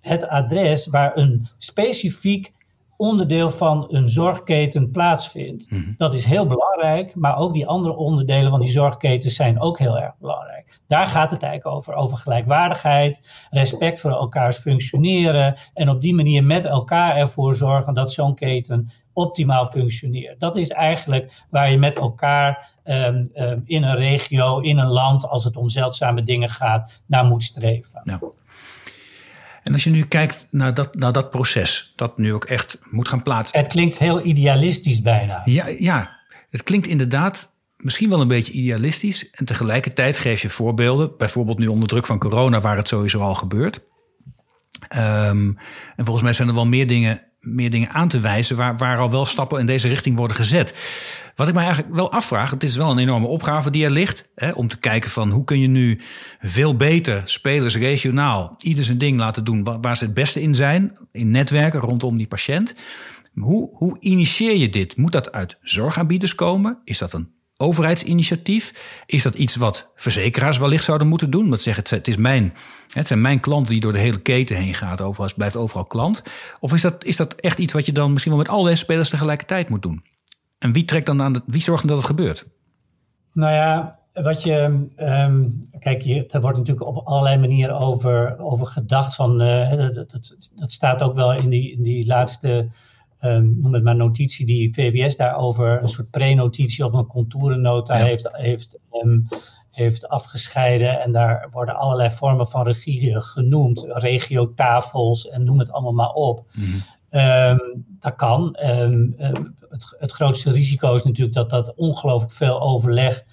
[0.00, 2.52] het adres waar een specifiek
[3.00, 5.70] onderdeel van een zorgketen plaatsvindt.
[5.70, 5.92] Mhm.
[5.96, 9.98] Dat is heel belangrijk, maar ook die andere onderdelen van die zorgketen zijn ook heel
[9.98, 10.80] erg belangrijk.
[10.86, 16.44] Daar gaat het eigenlijk over, over gelijkwaardigheid, respect voor elkaars functioneren en op die manier
[16.44, 20.40] met elkaar ervoor zorgen dat zo'n keten optimaal functioneert.
[20.40, 25.28] Dat is eigenlijk waar je met elkaar um, um, in een regio, in een land,
[25.28, 28.00] als het om zeldzame dingen gaat, naar moet streven.
[28.04, 28.20] Nou.
[29.62, 33.08] En als je nu kijkt naar dat, naar dat proces, dat nu ook echt moet
[33.08, 33.58] gaan plaatsen.
[33.58, 35.42] Het klinkt heel idealistisch bijna.
[35.44, 36.18] Ja, ja,
[36.50, 39.30] het klinkt inderdaad misschien wel een beetje idealistisch.
[39.30, 43.34] En tegelijkertijd geef je voorbeelden, bijvoorbeeld nu onder druk van corona, waar het sowieso al
[43.34, 43.80] gebeurt.
[44.96, 45.58] Um,
[45.96, 48.98] en volgens mij zijn er wel meer dingen, meer dingen aan te wijzen waar, waar
[48.98, 50.74] al wel stappen in deze richting worden gezet.
[51.40, 54.28] Wat ik mij eigenlijk wel afvraag, het is wel een enorme opgave die er ligt.
[54.34, 56.00] Hè, om te kijken van hoe kun je nu
[56.40, 60.98] veel beter spelers regionaal ieder zijn ding laten doen waar, ze het beste in zijn.
[61.12, 62.74] In netwerken rondom die patiënt.
[63.34, 64.96] Hoe, hoe initieer je dit?
[64.96, 66.78] Moet dat uit zorgaanbieders komen?
[66.84, 68.74] Is dat een overheidsinitiatief?
[69.06, 71.48] Is dat iets wat verzekeraars wellicht zouden moeten doen?
[71.48, 72.54] Want zeggen, het, is mijn,
[72.92, 75.00] het zijn mijn klanten die door de hele keten heen gaat.
[75.00, 76.22] Overal blijft overal klant.
[76.58, 78.76] Of is dat, is dat echt iets wat je dan misschien wel met al deze
[78.76, 80.02] spelers tegelijkertijd moet doen?
[80.60, 82.46] En wie trekt dan aan de, wie zorgt dat het gebeurt?
[83.32, 84.86] Nou ja, wat je.
[84.98, 89.14] Um, kijk, je, er wordt natuurlijk op allerlei manieren over, over gedacht.
[89.14, 92.68] Van, uh, dat, dat, dat, staat ook wel in die, in die laatste.
[93.20, 98.28] Um, noem het maar notitie die VWS daarover, een soort pre-notitie of een contourennota heeft,
[98.32, 99.26] heeft, um,
[99.70, 101.00] heeft afgescheiden.
[101.00, 106.44] En daar worden allerlei vormen van regie genoemd, regiotafels en noem het allemaal maar op.
[106.52, 106.82] Mm
[107.98, 108.56] dat kan
[109.70, 113.24] het, het grootste risico is natuurlijk dat dat ongelooflijk veel overleg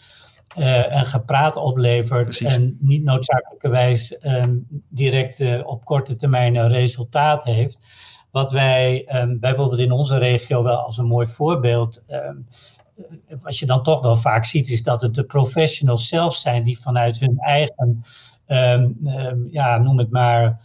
[0.58, 2.42] uh, en gepraat oplevert.
[2.42, 7.80] En niet noodzakelijkerwijs um, direct uh, op korte termijn een resultaat heeft.
[8.32, 12.06] Wat wij um, bijvoorbeeld in onze regio wel als een mooi voorbeeld.
[12.10, 12.48] Um,
[13.42, 16.80] wat je dan toch wel vaak ziet, is dat het de professionals zelf zijn die
[16.80, 18.04] vanuit hun eigen,
[19.50, 20.62] ja, noem het maar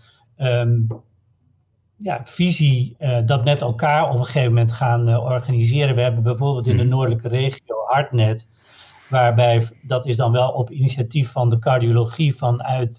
[2.03, 5.95] ja, visie dat met elkaar op een gegeven moment gaan organiseren.
[5.95, 6.93] We hebben bijvoorbeeld in de mhm.
[6.93, 8.49] noordelijke regio Hartnet,
[9.09, 12.99] waarbij dat is dan wel op initiatief van de cardiologie vanuit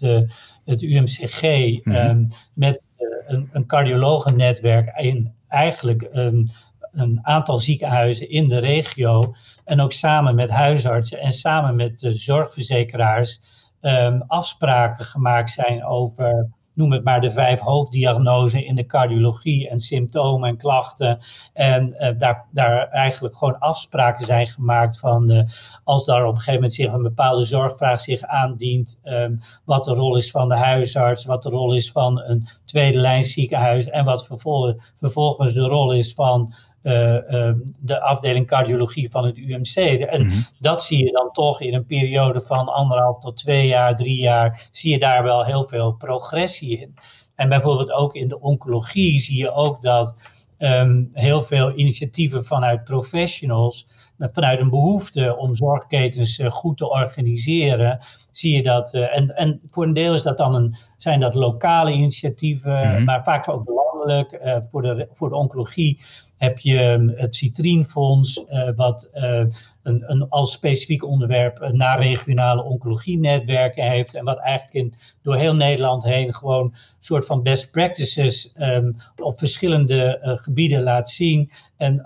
[0.65, 1.95] het UMCG, mhm.
[1.95, 2.85] Ehm, met
[3.27, 6.51] een, een cardiologennetwerk in eigenlijk een,
[6.91, 9.33] een aantal ziekenhuizen in de regio
[9.65, 13.39] en ook samen met huisartsen en samen met de zorgverzekeraars
[13.81, 19.79] um, afspraken gemaakt zijn over noem het maar de vijf hoofddiagnoses in de cardiologie en
[19.79, 21.19] symptomen en klachten.
[21.53, 25.47] En uh, daar, daar eigenlijk gewoon afspraken zijn gemaakt van
[25.83, 29.93] als daar op een gegeven moment zich een bepaalde zorgvraag zich aandient, um, wat de
[29.93, 34.05] rol is van de huisarts, wat de rol is van een tweede lijn ziekenhuis en
[34.05, 39.75] wat vervolgens, de rol is van de afdeling cardiologie van het UMC.
[39.75, 40.37] En mhm.
[40.59, 44.67] dat zie je dan toch in een periode van anderhalf tot twee jaar, drie jaar,
[44.71, 46.93] zie je daar wel heel veel progressie in.
[47.35, 50.17] En bijvoorbeeld ook in de oncologie zie je ook dat
[50.59, 57.99] um, heel veel initiatieven vanuit professionals, vanuit een behoefte om zorgketens uh, goed te organiseren,
[58.37, 58.93] zie je dat.
[58.93, 63.03] Uh, en, en voor een deel is dat dan een, zijn dat lokale initiatieven, mhm.
[63.03, 64.39] maar vaak ook landelijk.
[64.45, 66.01] Uh, voor, de, voor de oncologie
[66.37, 73.89] heb je ehm, het Citrienfonds, uh, wat een, een, als specifiek onderwerp naar regionale oncologie-netwerken
[73.89, 74.15] heeft.
[74.15, 78.95] En wat eigenlijk in, door heel Nederland heen gewoon een soort van best practices um,
[79.15, 81.51] op verschillende gebieden laat zien.
[81.77, 82.01] En,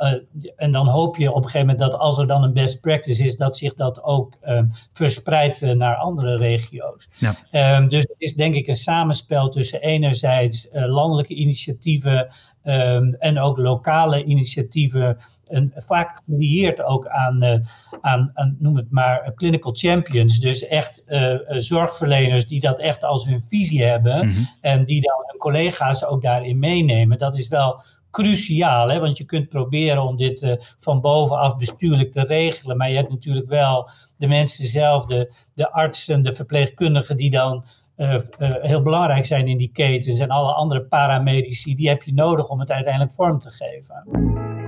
[0.55, 3.23] en dan hoop je op een gegeven moment dat als er dan een best practice
[3.23, 7.10] is, dat zich dat ook um, verspreidt naar andere regio's.
[7.17, 7.82] Ja.
[7.82, 12.27] dus het is denk ik een samenspel tussen enerzijds landelijke initiatieven
[12.67, 15.17] um, en ook lokale initiatieven.
[15.47, 17.53] En vaak gelieerd ook aan, uh,
[18.01, 20.39] aan, aan, noem het maar, clinical champions.
[20.39, 24.27] Dus echt uh, zorgverleners die dat echt als hun visie hebben.
[24.27, 24.41] Mhm.
[24.62, 27.17] En die dan hun collega's ook daarin meenemen.
[27.17, 27.82] Dat is wel
[28.17, 28.99] cruciaal, hè?
[28.99, 33.10] want je kunt proberen om dit uh, van bovenaf bestuurlijk te regelen, maar je hebt
[33.10, 37.63] natuurlijk wel de mensen zelf, de, artsen, de verpleegkundigen die dan
[37.97, 42.13] uh, uh, heel belangrijk zijn in die ketens en alle andere paramedici, die heb je
[42.13, 44.66] nodig om het uiteindelijk vorm te geven.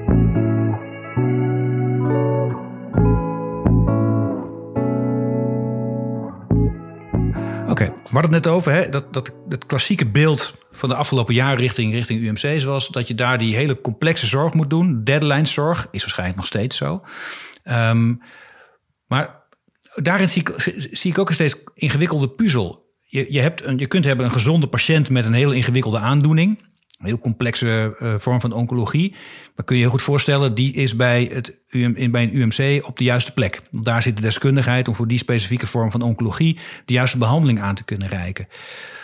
[7.87, 11.57] We hadden het net over hè, dat, dat het klassieke beeld van de afgelopen jaren
[11.57, 15.03] richting, richting UMC's was dat je daar die hele complexe zorg moet doen.
[15.03, 17.03] Deadline zorg is waarschijnlijk nog steeds zo.
[17.63, 18.21] Um,
[19.07, 19.43] maar
[19.95, 20.53] daarin zie ik,
[20.91, 24.31] zie ik ook een steeds ingewikkelde puzzel je, je, hebt een, je kunt hebben een
[24.31, 26.68] gezonde patiënt met een heel ingewikkelde aandoening.
[26.99, 29.15] Een heel complexe uh, vorm van oncologie.
[29.55, 32.97] Dan kun je je goed voorstellen, die is bij, het UM, bij een UMC op
[32.97, 33.61] de juiste plek.
[33.71, 37.75] Daar zit de deskundigheid om voor die specifieke vorm van oncologie de juiste behandeling aan
[37.75, 38.47] te kunnen reiken.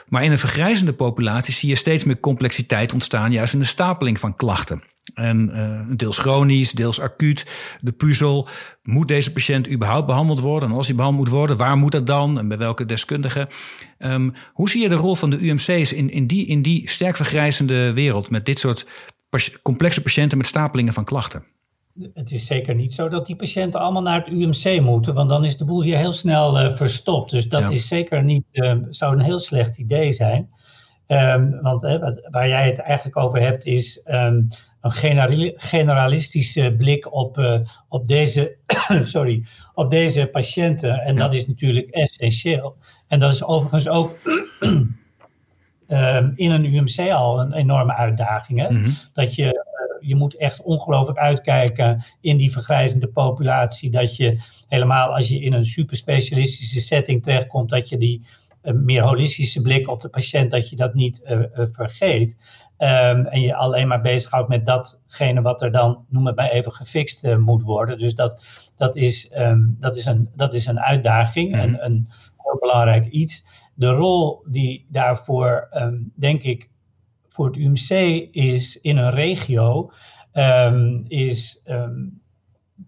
[0.08, 4.20] Maar in een vergrijzende populatie zie je steeds meer complexiteit ontstaan, juist in de stapeling
[4.20, 4.82] van klachten.
[5.14, 7.46] En uh, deels chronisch, deels acuut.
[7.82, 8.48] De puzzel,
[8.84, 10.70] moet deze patiënt überhaupt behandeld worden?
[10.70, 12.40] En als hij behandeld moet worden, waar moet dat dan?
[12.40, 13.48] En bij welke deskundigen?
[14.00, 17.16] Um, hoe zie je de rol van de UMC's in, in, die, in die sterk
[17.16, 18.30] vergrijzende wereld...
[18.30, 18.86] met dit soort
[19.62, 21.44] complexe patiënten met stapelingen van klachten?
[22.14, 25.46] Het is zeker niet zo dat die patiënten allemaal naar het UMC moeten, want dan
[25.46, 27.32] is de boel hier heel snel uh, verstopt.
[27.32, 30.50] Dus dat is zeker niet, uh, zou een heel slecht idee zijn.
[31.08, 31.82] Um, want
[32.32, 34.48] waar jij het eigenlijk over hebt is um,
[34.86, 38.58] een generalistische blik op, uh, op, deze,
[39.04, 41.00] sorry, op deze patiënten.
[41.00, 42.76] En dat is natuurlijk essentieel.
[43.08, 44.16] En dat is overigens ook
[44.60, 48.60] um, in een UMC al een enorme uitdaging.
[48.60, 48.70] Hè?
[48.70, 48.94] Mm -hmm.
[49.14, 53.92] Dat je, uh, je moet echt ongelooflijk uitkijken in die vergrijzende populatie.
[53.92, 58.26] Dat je helemaal als je in een superspecialistische setting terechtkomt, dat je die
[58.66, 62.38] een meer holistische blik op de patiënt, dat je dat niet uh, uh, vergeet.
[62.78, 66.72] Um, en je alleen maar bezighoudt met datgene wat er dan, noem het maar even,
[66.72, 67.98] gefixt uh, moet worden.
[67.98, 71.84] Dus dat, dat, is, um, dat, is, een, dat is een uitdaging en mhm.
[71.84, 73.46] een heel belangrijk iets.
[73.74, 76.70] De rol die daarvoor, um, denk ik,
[77.30, 77.90] voor het UMC
[78.32, 79.92] is in een regio,
[81.08, 81.64] is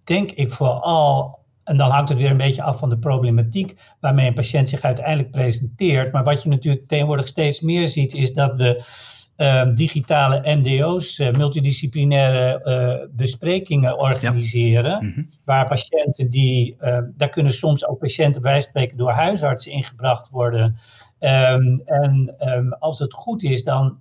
[0.04, 4.28] denk ik vooral en dan hangt het weer een beetje af van de problematiek waarmee
[4.28, 6.12] een patiënt zich uiteindelijk presenteert.
[6.12, 8.84] Maar wat je natuurlijk tegenwoordig steeds meer ziet, is dat we
[9.38, 15.06] uh, digitale MDO's, uh, multidisciplinaire uh, besprekingen organiseren.
[15.06, 15.24] Mhm.
[15.46, 20.78] Waar patiënten die, ehm, daar kunnen soms ook patiënten bij spreken door huisartsen ingebracht worden.
[21.20, 23.98] Um, en um, als het goed is, dan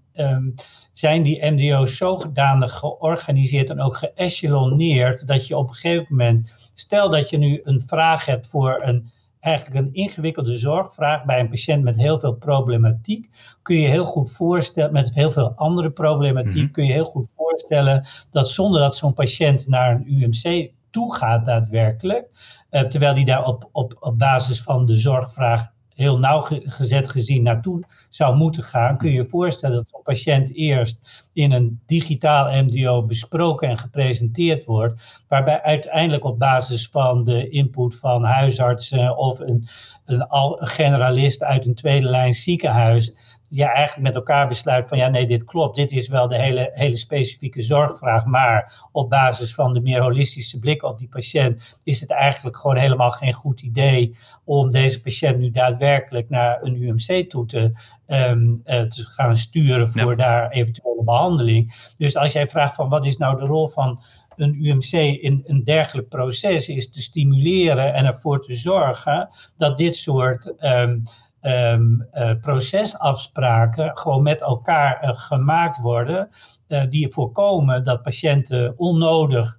[0.93, 7.11] zijn die MDO's zodanig georganiseerd en ook geëcheloneerd dat je op een gegeven moment, stel
[7.11, 9.11] dat je nu een vraag hebt voor een
[9.47, 13.31] eigenlijk een ingewikkelde zorgvraag bij een patiënt met heel veel problematiek.
[13.63, 16.71] Kun je heel goed voorstellen, met heel veel andere problematiek, mhm.
[16.71, 21.45] kun je heel goed voorstellen dat zonder dat zo'n patiënt naar een UMC toe gaat
[21.45, 22.29] daadwerkelijk,
[22.71, 27.85] uh, terwijl die daar op, op, op basis van de zorgvraag heel nauwgezet gezien naartoe
[28.11, 33.03] zou moeten gaan, kun je je voorstellen dat zo'n patiënt eerst in een digitaal MDO
[33.03, 39.69] besproken en gepresenteerd wordt, waarbij uiteindelijk op basis van de input van huisartsen of een,
[40.05, 40.27] een,
[40.59, 43.15] generalist uit een tweede lijn ziekenhuis
[43.49, 45.77] je eigenlijk met elkaar besluit van ja, nee, dit klopt.
[45.77, 48.25] Dit is wel de hele, hele specifieke zorgvraag.
[48.25, 52.77] Maar op basis van de meer holistische blik op die patiënt is het eigenlijk gewoon
[52.77, 58.55] helemaal geen goed idee om deze patiënt nu daadwerkelijk naar een UMC toe te, ehm,
[58.65, 61.93] eh, te gaan sturen voor daar eventuele behandeling.
[61.99, 64.01] Dus als jij vraagt van wat is nou de rol van
[64.37, 69.95] een UMC in een dergelijk proces, is te stimuleren en ervoor te zorgen dat dit
[69.95, 70.55] soort.
[70.61, 71.03] Um,
[71.43, 72.09] um,
[72.41, 76.29] procesafspraken gewoon met elkaar uh, gemaakt worden,
[76.69, 79.59] uh, die voorkomen dat patiënten onnodig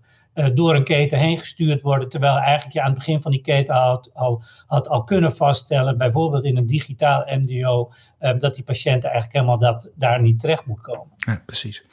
[0.53, 3.75] door een keten heen gestuurd worden, terwijl eigenlijk je aan het begin van die keten
[3.75, 7.91] had, al, had al kunnen vaststellen, bijvoorbeeld in een digitaal MDO,
[8.37, 11.13] dat die patiënt eigenlijk helemaal dat, daar niet terecht moet komen.
[11.17, 11.83] Ja, precies.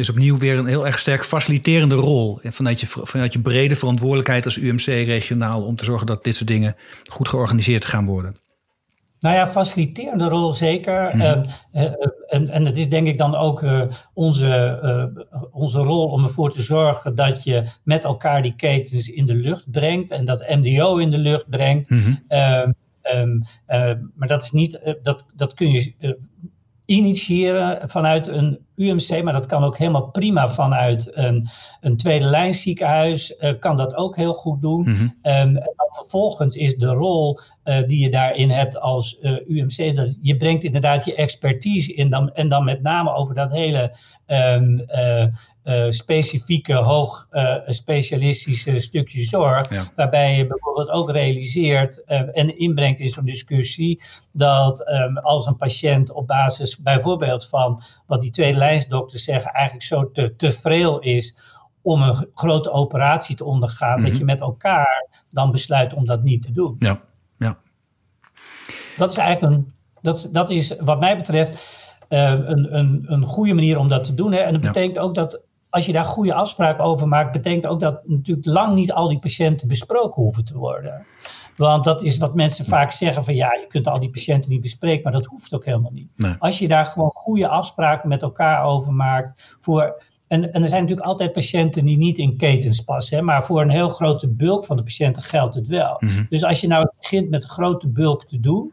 [0.00, 2.38] Dus opnieuw weer een heel erg sterk faciliterende rol.
[2.42, 6.48] Vanuit je, vanuit je brede verantwoordelijkheid als UMC regionaal om te zorgen dat dit soort
[6.48, 6.76] dingen
[7.08, 8.36] goed georganiseerd gaan worden.
[9.20, 11.16] Nou ja, faciliterende rol zeker.
[11.16, 11.20] Mhm.
[11.20, 11.92] Ehm, eh, eh,
[12.28, 13.82] en, en het is denk ik dan ook uh,
[14.14, 19.34] onze, onze rol om ervoor te zorgen dat je met elkaar die ketens in de
[19.34, 21.90] lucht brengt en dat MDO in de lucht brengt.
[21.90, 22.14] Mhm.
[22.28, 22.70] Ehm,
[23.02, 26.18] ehm, maar dat is niet, dat, dat kun je
[26.84, 31.48] initiëren vanuit een UMC, maar dat kan ook helemaal prima vanuit een,
[31.80, 34.80] een tweede lijn ziekenhuis, uh, kan dat ook heel goed doen.
[34.80, 35.08] Mhm.
[35.22, 39.48] Ehm, en dan vervolgens is de rol uh, die je daarin hebt als uh, eh,
[39.48, 43.52] UMC, dat je brengt inderdaad je expertise in dan, en dan met name over dat
[43.52, 47.28] hele um, uh, specifieke, hoog
[47.66, 49.92] specialistische stukje zorg.
[49.96, 56.12] Waarbij je bijvoorbeeld ook realiseert en inbrengt in zo'n discussie dat um, als een patiënt
[56.12, 61.38] op basis bijvoorbeeld van wat die tweede zeggen, eigenlijk zo te, te vreel is
[61.82, 64.18] om een grote operatie te ondergaan, dat mhm.
[64.18, 66.76] je met elkaar dan besluit om dat niet te doen.
[66.78, 66.98] Ja,
[67.38, 67.58] ja.
[68.96, 71.78] Dat is eigenlijk een, dat, dat is wat mij betreft.
[72.08, 74.32] een, een, een goede manier om dat te doen.
[74.32, 74.38] Hè.
[74.38, 78.00] En dat betekent ook dat als je daar goede afspraken over maakt, betekent ook dat
[78.04, 81.06] natuurlijk lang niet al die patiënten besproken hoeven te worden.
[81.56, 84.60] Want dat is wat mensen vaak zeggen van ja, je kunt al die patiënten niet
[84.60, 86.12] bespreken, maar dat hoeft ook helemaal niet.
[86.38, 90.80] Als je daar gewoon goede afspraken met elkaar over maakt voor en, en, er zijn
[90.82, 94.64] natuurlijk altijd patiënten die niet in ketens passen, hè, maar voor een heel grote bulk
[94.64, 95.96] van de patiënten geldt het wel.
[95.98, 96.24] Mhm.
[96.28, 98.72] Dus als je nou begint met een grote bulk te doen,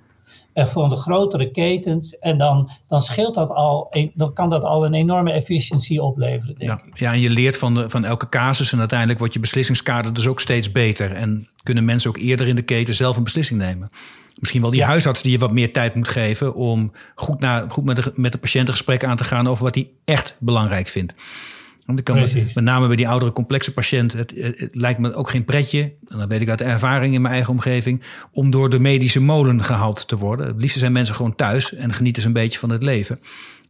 [0.57, 2.19] uh, voor de grotere ketens.
[2.19, 6.71] En dan, dan scheelt dat al, dan kan dat al een enorme efficiëntie opleveren, denk
[6.71, 6.81] ja.
[6.85, 6.99] ik.
[6.99, 10.27] Ja, en je leert van, de, van elke casus en uiteindelijk wordt je beslissingskader dus
[10.27, 11.11] ook steeds beter.
[11.11, 13.89] En kunnen mensen ook eerder in de keten zelf een beslissing nemen.
[14.39, 17.85] Misschien wel die huisarts die je wat meer tijd moet geven om goed, naar, goed
[17.85, 20.87] met, de, met de patiënt een gesprek aan te gaan over wat hij echt belangrijk
[20.87, 21.13] vindt.
[21.87, 22.19] Want ik kan
[22.55, 26.17] met name bij die oudere complexe patiënt, het, het, lijkt me ook geen pretje, en
[26.17, 30.07] dat weet ik uit ervaring in mijn eigen omgeving, om door de medische molen gehaald
[30.07, 30.47] te worden.
[30.47, 33.19] Het liefst zijn mensen gewoon thuis en genieten ze een beetje van het leven.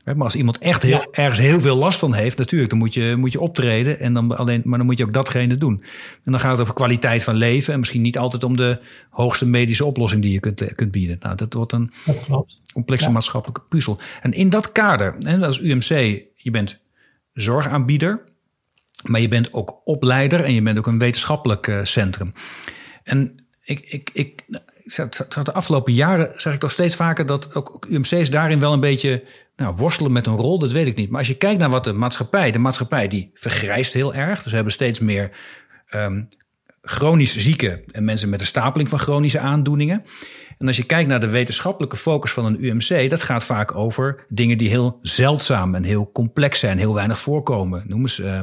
[0.06, 3.16] Maar als iemand echt heel, ergens heel veel last van heeft, natuurlijk, dan moet je,
[3.18, 4.00] moet je optreden.
[4.00, 5.82] En dan alleen, maar dan moet je ook datgene doen.
[6.24, 7.74] En dan gaat het over kwaliteit van leven.
[7.74, 11.18] En misschien niet altijd om de hoogste medische oplossing die je kunt, kunt bieden.
[11.20, 11.92] Nou, dat wordt een
[12.74, 14.00] complexe maatschappelijke puzzel.
[14.22, 16.80] En in dat kader, hè, als UMC, je bent
[17.42, 18.26] zorgaanbieder.
[19.04, 22.34] Maar je bent ook opleider en je bent ook een wetenschappelijk uh, centrum.
[23.04, 27.86] En ik, ik, ik, ik de afgelopen jaren zeg ik toch steeds vaker dat ook
[27.90, 29.24] UMC's daarin wel een beetje
[29.56, 30.60] nou, worstelen met een rol.
[30.60, 31.10] Dat weet ik niet.
[31.10, 34.38] Maar als je kijkt naar wat de maatschappij, de maatschappij die vergrijst heel erg.
[34.38, 35.32] Dus we hebben steeds meer
[35.90, 36.28] um,
[36.82, 40.06] chronisch zieken en mensen met een stapeling van chronische aandoeningen.
[40.58, 44.26] En als je kijkt naar de wetenschappelijke focus van een UMC, dat gaat vaak over
[44.30, 47.84] dingen die heel zeldzaam en heel complex zijn, heel weinig voorkomen.
[47.88, 48.40] Noem eens uh,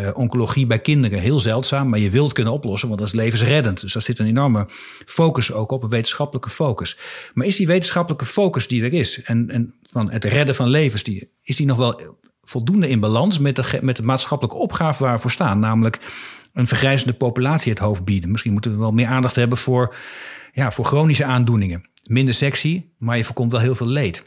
[0.00, 3.80] uh, oncologie bij kinderen, heel zeldzaam, maar je wilt kunnen oplossen, want dat is levensreddend.
[3.80, 4.68] Dus daar zit een enorme
[5.06, 6.98] focus ook op, een wetenschappelijke focus.
[7.34, 11.02] Maar is die wetenschappelijke focus die er is, en, en van het redden van levens,
[11.02, 12.00] die, is die nog wel
[12.42, 15.98] voldoende in balans met de, met de maatschappelijke opgave waar we voor staan, namelijk
[16.58, 18.30] een vergrijzende populatie het hoofd bieden.
[18.30, 19.96] Misschien moeten we wel meer aandacht hebben voor,
[20.52, 21.88] ja, voor chronische aandoeningen.
[22.04, 24.26] Minder sexy, maar je voorkomt wel heel veel leed.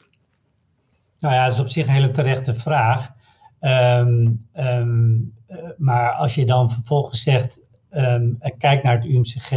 [1.19, 3.11] Nou ja, dat is op zich een hele terechte vraag.
[3.59, 5.13] Ehm, ehm,
[5.47, 7.61] eh, maar als je dan vervolgens zegt,
[7.91, 9.51] um, kijk naar het UMCG,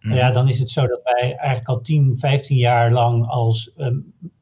[0.00, 3.74] Nou ja, dan is het zo dat wij eigenlijk al 10, 15 jaar lang als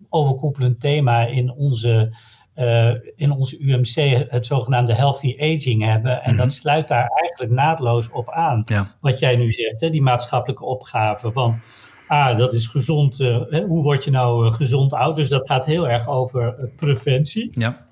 [0.08, 2.16] overkoepelend thema in onze,
[2.56, 6.22] uh, in onze UMC het zogenaamde healthy aging hebben.
[6.22, 6.54] En dat mhm.
[6.54, 8.64] sluit daar eigenlijk naadloos op aan.
[9.00, 11.32] Wat jij nu zegt, hè, die maatschappelijke opgave.
[11.32, 11.60] Want
[12.06, 13.20] ah, dat is gezond.
[13.20, 13.36] Uh,
[13.66, 15.16] hoe word je nou uh, gezond oud?
[15.16, 17.48] Dus dat gaat heel erg over preventie.
[17.52, 17.90] Ja.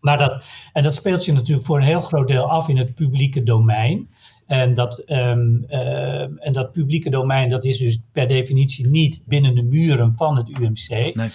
[0.00, 2.94] Maar dat, en dat speelt zich natuurlijk voor een heel groot deel af in het
[2.94, 4.08] publieke domein.
[4.46, 9.54] En dat, um, uh, en dat publieke domein, dat is dus per definitie niet binnen
[9.54, 11.14] de muren van het UMC.
[11.14, 11.28] Nee.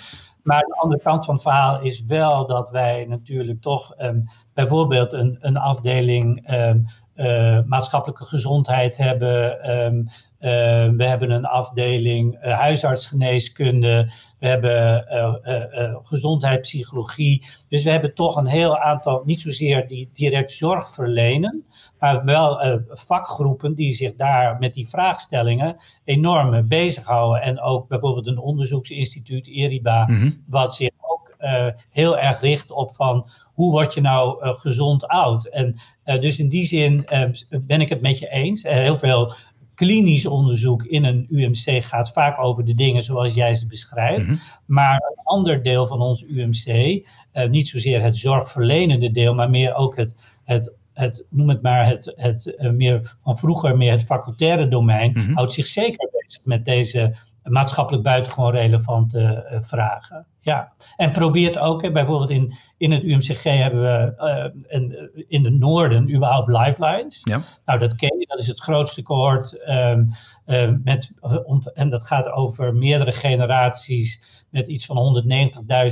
[0.50, 4.24] Maar de andere kant van het verhaal is wel dat wij natuurlijk toch um,
[4.54, 6.86] bijvoorbeeld een, een afdeling um,
[7.16, 9.70] uh, maatschappelijke gezondheid hebben.
[9.86, 10.08] Um,
[10.40, 10.50] uh,
[10.90, 14.12] we hebben een afdeling uh, huisartsgeneeskunde.
[14.40, 15.06] We hebben
[15.46, 17.46] uh, gezondheidspsychologie.
[17.70, 21.66] Dus we hebben toch een heel aantal, niet zozeer die direct zorg verlenen,
[22.00, 27.42] maar wel vakgroepen die zich daar met die vraagstellingen enorm bezighouden.
[27.42, 31.36] En ook bijvoorbeeld een onderzoeksinstituut, ERIBA, mm wat zich ook
[31.90, 35.46] heel erg richt op van hoe word je nou gezond oud?
[35.46, 37.06] En dus in die zin
[37.62, 38.64] ben ik het met je eens.
[38.64, 39.34] heel veel
[39.80, 44.28] klinisch onderzoek in een UMC gaat vaak over de dingen zoals jij ze beschrijft.
[44.28, 44.36] Mhm.
[44.66, 46.68] Maar een ander deel van ons UMC,
[47.32, 51.88] eh, niet zozeer het zorgverlenende deel, maar meer ook het, het, het noem het maar,
[51.88, 55.34] het, het uh, meer van vroeger meer het facultaire domein, mhm.
[55.34, 57.16] houdt zich zeker bezig met deze
[57.50, 60.26] maatschappelijk buitengewoon relevante uh, vragen.
[60.42, 64.14] Ja, en probeert ook, bijvoorbeeld in, in het UMCG hebben we
[64.72, 64.86] uh,
[65.28, 67.22] in de noorden überhaupt lifelines.
[67.24, 67.42] Ja.
[67.66, 69.70] Nou, dat ken je, dat is het grootste cohort.
[69.70, 70.08] Um,
[70.46, 71.12] uh, met,
[71.74, 75.24] en dat gaat over meerdere generaties met iets van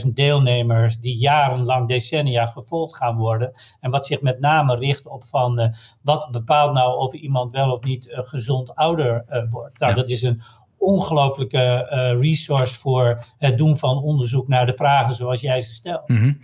[0.05, 3.51] 190.000 deelnemers die jarenlang, decennia gevolgd gaan worden.
[3.79, 5.67] En wat zich met name richt op van uh,
[6.01, 9.79] wat bepaalt nou of iemand wel of niet uh, gezond ouder uh, wordt.
[9.79, 9.97] Nou, ja.
[9.97, 10.41] dat is een
[10.77, 16.09] ongelooflijke uh, resource voor het doen van onderzoek naar de vragen zoals jij ze stelt.
[16.09, 16.39] Mm -hmm.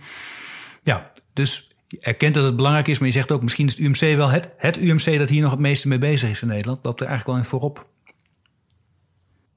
[0.82, 3.80] Ja, dus je erkent dat het belangrijk is, maar je zegt ook misschien is het
[3.80, 6.78] UMC wel het, het UMC dat hier nog het meeste mee bezig is in Nederland.
[6.82, 7.86] Loopt er eigenlijk wel in voorop?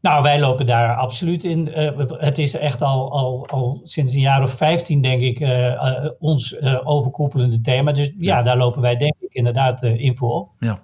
[0.02, 1.68] Nou, wij lopen daar absoluut in.
[1.68, 5.50] Uh, het is echt al, al, al sinds een jaar of vijftien, denk ik, uh,
[5.50, 7.92] uh, ons overkoepelende thema.
[7.92, 10.48] Dus ja, ja, daar lopen wij denk ik inderdaad in voor.
[10.60, 10.80] Ja.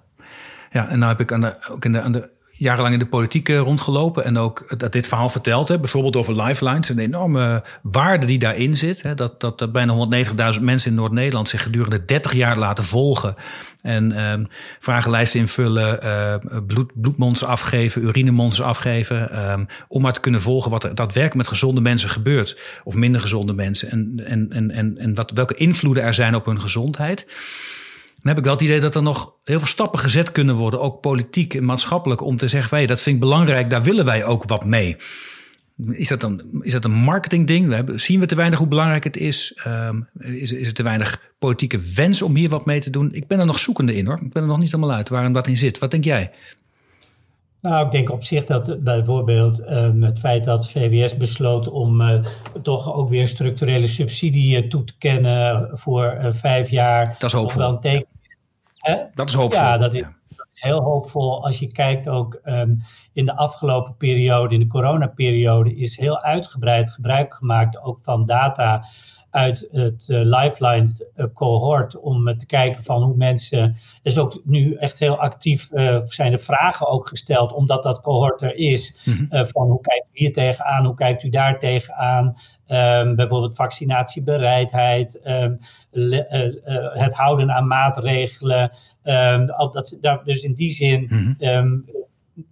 [0.70, 3.06] ja, en nou heb ik aan de, ook in de, aan de jarenlang in de
[3.06, 5.80] politiek eh, rondgelopen en ook dat dit verhaal verteld heb.
[5.80, 9.02] Bijvoorbeeld over Lifelines, een enorme waarde die daarin zit.
[9.02, 10.24] Hè, dat, dat bijna
[10.54, 13.34] 190.000 mensen in Noord-Nederland zich gedurende 30 jaar laten volgen.
[13.82, 14.48] En um,
[14.78, 19.50] vragenlijsten invullen, uh, bloed, bloedmonsters afgeven, urinemonsters afgeven.
[19.50, 22.58] Um, om maar te kunnen volgen wat er daadwerkelijk met gezonde mensen gebeurt.
[22.84, 23.90] Of minder gezonde mensen.
[23.90, 27.26] En, en, en, en, en wat, welke invloeden er zijn op hun gezondheid
[28.24, 30.80] dan heb ik wel het idee dat er nog heel veel stappen gezet kunnen worden,
[30.80, 34.24] ook politiek en maatschappelijk, om te zeggen: hey, dat vind ik belangrijk, daar willen wij
[34.24, 34.96] ook wat mee.
[35.90, 37.68] Is dat, dan, is dat een marketingding?
[37.68, 39.60] We hebben, zien we te weinig hoe belangrijk het is?
[39.66, 40.52] Um, is?
[40.52, 43.12] Is er te weinig politieke wens om hier wat mee te doen?
[43.12, 44.20] Ik ben er nog zoekende in hoor.
[44.22, 45.78] Ik ben er nog niet helemaal uit waarom dat in zit.
[45.78, 46.30] Wat denk jij?
[47.60, 52.24] Nou, ik denk op zich dat bijvoorbeeld um, het feit dat VWS besloot om uh,
[52.62, 57.16] toch ook weer structurele subsidie toe te kennen voor uh, vijf jaar.
[57.18, 57.60] Dat is hoopvol.
[57.60, 58.13] Dan teken
[58.84, 58.96] Hè?
[59.14, 59.62] Dat is hoopvol.
[59.62, 61.44] Ja, dat is, dat is heel hoopvol.
[61.44, 62.78] Als je kijkt ook um,
[63.12, 68.84] in de afgelopen periode, in de coronaperiode, is heel uitgebreid gebruik gemaakt ook van data
[69.30, 73.60] uit het uh, Lifeline uh, cohort om te kijken van hoe mensen.
[73.62, 78.00] Er is ook nu echt heel actief uh, zijn de vragen ook gesteld, omdat dat
[78.00, 79.02] cohort er is.
[79.04, 79.46] Mm -hmm.
[79.46, 82.36] van hoe kijkt u hier tegenaan, hoe kijkt u daar tegenaan?
[82.68, 85.58] Um, bijvoorbeeld vaccinatiebereidheid, um,
[85.90, 86.26] le,
[86.94, 88.70] het houden aan maatregelen.
[89.02, 91.84] Um, dat, dat, dus in die zin, mm -hmm.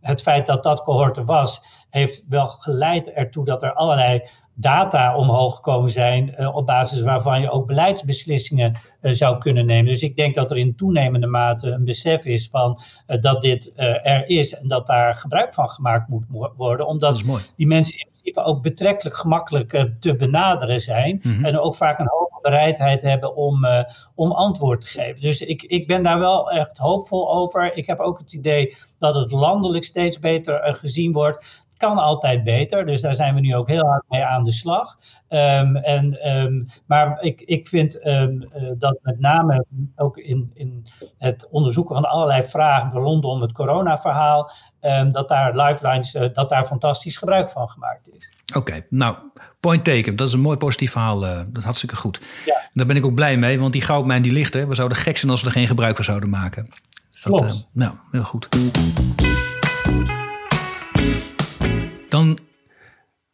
[0.00, 4.22] het feit dat dat cohort er was, heeft wel geleid ertoe dat er allerlei
[4.54, 9.92] data omhoog gekomen zijn, uh, op basis waarvan je ook beleidsbeslissingen uh, zou kunnen nemen.
[9.92, 13.72] Dus ik denk dat er in toenemende mate een besef is van uh, dat dit
[14.02, 16.24] er is en dat daar gebruik van gemaakt moet
[16.56, 17.22] worden, omdat
[17.56, 21.44] die mensen in principe ook betrekkelijk gemakkelijk te benaderen zijn mm -hmm.
[21.44, 23.66] en ook vaak een hoge bereidheid hebben om,
[24.14, 25.20] om antwoord te geven.
[25.20, 27.76] Dus ik, ik ben daar wel echt hoopvol over.
[27.76, 32.86] Ik heb ook het idee dat het landelijk steeds beter gezien wordt kan altijd beter.
[32.86, 34.98] Dus daar zijn we nu ook heel hard mee aan de slag.
[35.28, 39.64] Um, en, um, maar ik, ik vind um, uh, dat met name
[39.96, 40.86] ook in, in
[41.18, 44.50] het onderzoeken van allerlei vragen rondom het coronaverhaal,
[45.12, 48.32] dat daar lifelines, uh, dat daar fantastisch gebruik van gemaakt is.
[48.48, 49.16] Oké, okay, nou,
[49.60, 50.16] point taken.
[50.16, 51.24] Dat is een mooi positief verhaal.
[51.24, 52.20] Uh, dat is hartstikke goed.
[52.44, 52.60] Ja.
[52.72, 54.68] Daar ben ik ook blij mee, want die goudmijn die ligt er.
[54.68, 56.70] We zouden gek zijn als we er geen gebruik van zouden maken.
[57.10, 58.48] Dus dat, nou, heel goed.
[62.12, 62.38] Dan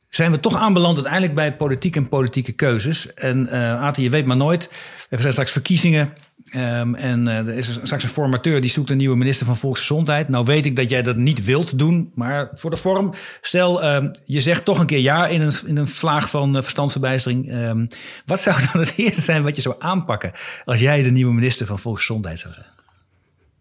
[0.08, 3.14] zijn we toch aanbeland uiteindelijk bij politiek en politieke keuzes.
[3.14, 4.72] En uh, je weet maar nooit.
[5.10, 6.12] Er zijn straks verkiezingen.
[6.54, 10.28] Um, en uh, er is straks een formateur die zoekt een nieuwe minister van Volksgezondheid.
[10.28, 13.12] Nou weet ik dat jij dat niet wilt doen, maar voor de vorm.
[13.40, 16.62] Stel, um, je zegt toch een keer ja in een, in een vlaag van uh,
[16.62, 17.52] verstandsverbijstering.
[17.52, 17.86] Um,
[18.26, 20.32] wat zou dan het eerste zijn wat je zou aanpakken
[20.64, 22.66] als jij de nieuwe minister van Volksgezondheid zou zijn?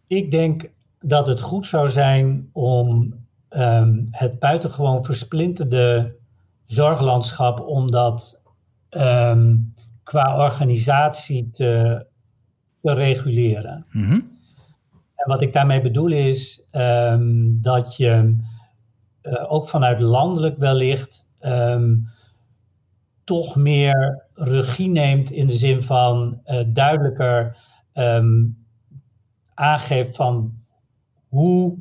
[0.08, 0.70] Ik denk
[1.02, 3.14] dat het goed zou zijn om
[4.12, 6.16] het buitengewoon versplinterde
[6.66, 8.42] zorglandschap, om dat
[10.04, 12.06] qua organisatie te
[12.88, 13.86] te reguleren.
[13.92, 14.14] Mhm.
[15.16, 18.36] En wat ik daarmee bedoel is um, dat je
[19.24, 22.08] uh, ook vanuit landelijk wellicht um,
[23.24, 27.58] toch meer regie neemt in de zin van uh, duidelijker
[27.94, 28.58] um,
[29.54, 30.54] aangeeft van
[31.28, 31.78] hoe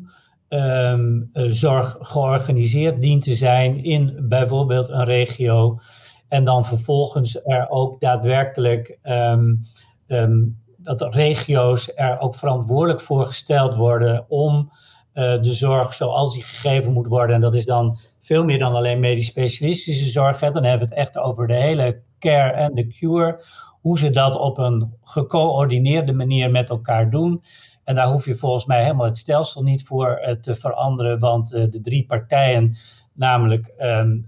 [0.49, 5.80] um, zorg georganiseerd dient te zijn in bijvoorbeeld een regio.
[6.28, 9.61] En dan vervolgens er ook daadwerkelijk um,
[10.07, 14.70] um, dat regio's er ook verantwoordelijk voor gesteld worden om
[15.14, 17.34] uh, de zorg zoals die gegeven moet worden.
[17.34, 20.40] En dat is dan veel meer dan alleen medisch specialistische zorg.
[20.40, 20.51] Hè.
[20.51, 23.44] Dan hebben we het echt over de hele care en de cure.
[23.80, 27.42] Hoe ze dat op een gecoördineerde manier met elkaar doen.
[27.87, 31.18] En daar hoef je volgens mij helemaal het stelsel niet voor uh, te veranderen.
[31.18, 32.76] Want uh, de drie partijen,
[33.12, 34.26] namelijk um,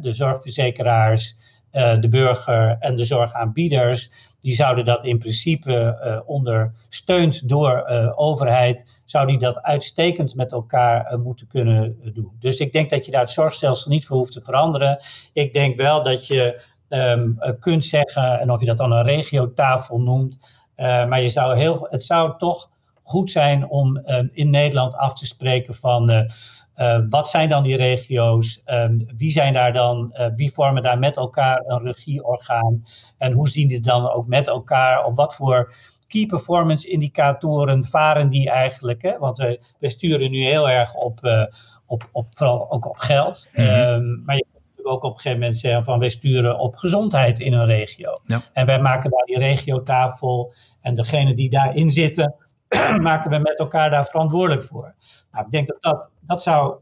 [0.00, 1.36] de zorgverzekeraars,
[1.70, 4.10] de burger en de zorgaanbieders
[4.40, 10.52] die zouden dat in principe uh, ondersteund door uh, overheid, zou die dat uitstekend met
[10.52, 12.32] elkaar moeten kunnen doen.
[12.40, 14.98] Dus ik denk dat je daar het zorgstelsel niet voor hoeft te veranderen.
[15.32, 20.00] Ik denk wel dat je um, kunt zeggen, en of je dat dan een regiotafel
[20.00, 20.38] noemt,
[20.76, 22.70] maar je zou heel, het zou toch
[23.10, 27.76] goed zijn om um, in Nederland af te spreken van uh, wat zijn dan die
[27.76, 28.62] regio's?
[28.66, 30.10] Um, wie zijn daar dan?
[30.12, 32.82] Uh, wie vormen daar met elkaar een regieorgaan?
[33.18, 35.04] En hoe zien die dan ook met elkaar?
[35.04, 35.74] Op wat voor
[36.06, 39.02] key performance indicatoren varen die eigenlijk?
[39.02, 39.18] Hè?
[39.18, 41.44] Want we, we sturen nu heel erg op, uh,
[41.86, 43.50] op, op vooral ook op geld.
[43.54, 43.74] Mm -hmm.
[43.74, 46.76] um, maar je kunt natuurlijk ook op een gegeven moment zeggen van wij sturen op
[46.76, 48.20] gezondheid in een regio.
[48.26, 48.40] Ja.
[48.52, 52.34] En wij maken daar die regiotafel en degene die daarin zitten,
[53.00, 54.94] maken we met elkaar daar verantwoordelijk voor.
[55.32, 56.76] Nou, ik denk dat dat, dat zou.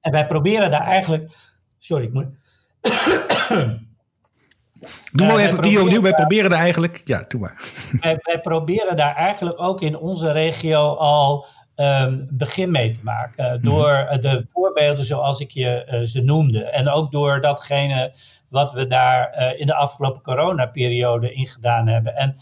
[0.00, 1.30] En wij proberen daar eigenlijk.
[1.78, 2.26] Sorry, ik moet.
[5.12, 6.02] Doe maar uh, even opnieuw.
[6.02, 7.00] Wij proberen daar eigenlijk.
[7.04, 7.62] Ja, doe maar.
[8.00, 13.62] Wij, wij, proberen daar eigenlijk ook in onze regio al um, begin mee te maken.
[13.62, 14.20] Door mm.
[14.20, 16.64] de voorbeelden zoals ik je uh, ze noemde.
[16.64, 18.14] En ook door datgene
[18.48, 22.16] wat we daar in de afgelopen coronaperiode in gedaan hebben.
[22.16, 22.36] En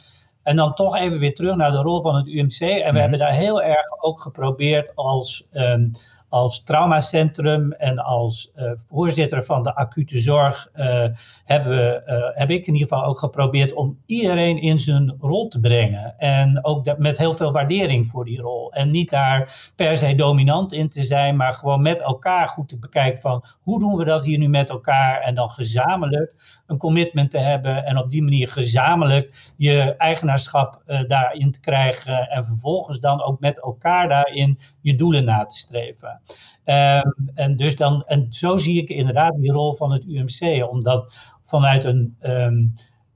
[0.46, 2.60] en dan toch even weer terug naar de rol van het UMC.
[2.60, 2.96] En we mm-hmm.
[2.96, 5.92] hebben daar heel erg ook geprobeerd als, um,
[6.28, 10.70] als traumacentrum en als uh, voorzitter van de acute zorg.
[10.74, 11.04] Uh,
[11.44, 15.48] hebben we, uh, heb ik in ieder geval ook geprobeerd om iedereen in zijn rol
[15.48, 16.18] te brengen.
[16.18, 18.72] En ook met heel veel waardering voor die rol.
[18.72, 22.78] En niet daar per se dominant in te zijn, maar gewoon met elkaar goed te
[22.78, 25.20] bekijken van hoe doen we dat hier nu met elkaar.
[25.20, 31.50] En dan gezamenlijk een commitment te hebben en op die manier gezamenlijk je eigenaarschap daarin
[31.50, 36.15] te krijgen en vervolgens dan ook met elkaar daarin je doelen na te streven.
[36.64, 41.14] Um, en, dus dan, en zo zie ik inderdaad die rol van het UMC, omdat
[41.44, 42.72] vanuit een, um,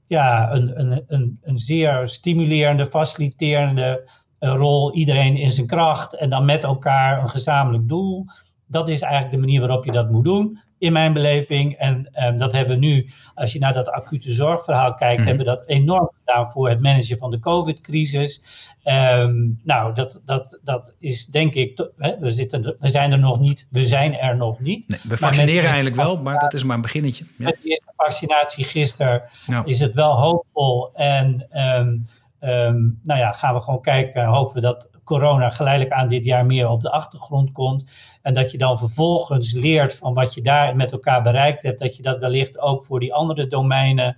[0.07, 6.29] ja, een, een, een, een zeer stimulerende, faciliterende uh, rol, iedereen in zijn kracht en
[6.29, 8.25] dan met elkaar een gezamenlijk doel.
[8.67, 11.73] Dat is eigenlijk de manier waarop je dat moet doen in mijn beleving.
[11.73, 15.27] En um, dat hebben we nu, als je naar dat acute zorgverhaal kijkt, mm.
[15.27, 18.43] hebben we dat enorm gedaan voor het managen van de COVID-crisis.
[18.83, 23.39] Um, nou, dat, dat, dat is denk ik, hè, we, zitten, we zijn er nog
[23.39, 24.87] niet, we zijn er nog niet.
[24.87, 27.25] Nee, we vaccineren eigenlijk wel, maar dat is maar een beginnetje.
[27.37, 27.45] Ja.
[27.45, 29.65] Met de eerste vaccinatie gisteren nou.
[29.65, 30.93] is het wel hoopvol.
[30.93, 32.07] En um,
[32.49, 36.45] um, nou ja, gaan we gewoon kijken, hopen we dat corona geleidelijk aan dit jaar
[36.45, 37.85] meer op de achtergrond komt.
[38.21, 41.95] En dat je dan vervolgens leert van wat je daar met elkaar bereikt hebt, dat
[41.95, 44.15] je dat wellicht ook voor die andere domeinen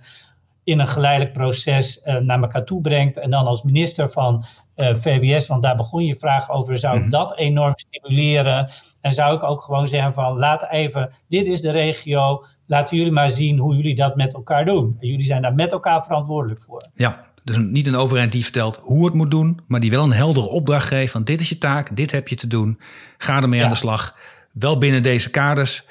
[0.64, 3.16] in een geleidelijk proces uh, naar elkaar toe brengt.
[3.16, 4.44] En dan als minister van
[4.76, 7.10] uh, VWS, want daar begon je vraag over, zou ik -hmm.
[7.10, 8.70] dat enorm stimuleren.
[9.00, 13.12] En zou ik ook gewoon zeggen van laat even, dit is de regio, laten jullie
[13.12, 14.96] maar zien hoe jullie dat met elkaar doen.
[15.00, 16.86] En jullie zijn daar met elkaar verantwoordelijk voor.
[16.94, 20.12] Ja, dus niet een overheid die vertelt hoe het moet doen, maar die wel een
[20.12, 22.78] heldere opdracht geeft van dit is je taak, dit heb je te doen,
[23.18, 23.64] ga ermee ja.
[23.64, 24.16] aan de slag.
[24.52, 25.84] Wel binnen deze kaders.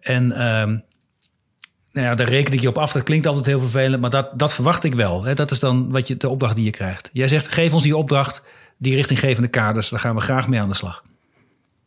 [0.00, 0.82] En um,
[1.92, 2.92] nou ja, daar reken ik je op af.
[2.92, 5.24] Dat klinkt altijd heel vervelend, maar dat, dat verwacht ik wel.
[5.24, 5.34] Hè?
[5.34, 7.10] Dat is dan wat je, de opdracht die je krijgt.
[7.12, 8.42] Jij zegt, geef ons die opdracht,
[8.76, 9.88] die richtinggevende kaders.
[9.88, 11.02] Daar gaan we graag mee aan de slag.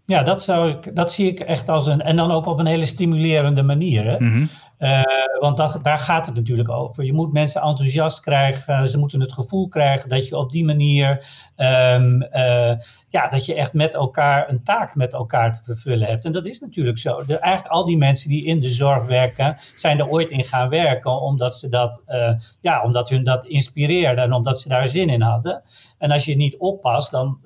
[0.05, 2.01] Ja, dat, zou ik, dat zie ik echt als een.
[2.01, 4.05] En dan ook op een hele stimulerende manier.
[4.05, 4.19] Hè?
[4.19, 4.45] Mhm.
[4.81, 5.01] Uh,
[5.39, 7.03] want daar gaat het natuurlijk over.
[7.03, 8.89] Je moet mensen enthousiast krijgen.
[8.89, 11.09] Ze moeten het gevoel krijgen dat je op die manier.
[11.57, 12.71] Um, uh,
[13.09, 16.25] ja, dat je echt met elkaar een taak met elkaar te vervullen hebt.
[16.25, 17.25] En dat is natuurlijk zo.
[17.25, 20.69] De, eigenlijk al die mensen die in de zorg werken, zijn er ooit in gaan
[20.69, 25.09] werken omdat ze dat, uh, ja, omdat hun dat inspireerde en omdat ze daar zin
[25.09, 25.61] in hadden.
[25.97, 27.39] En als je niet oppast, dan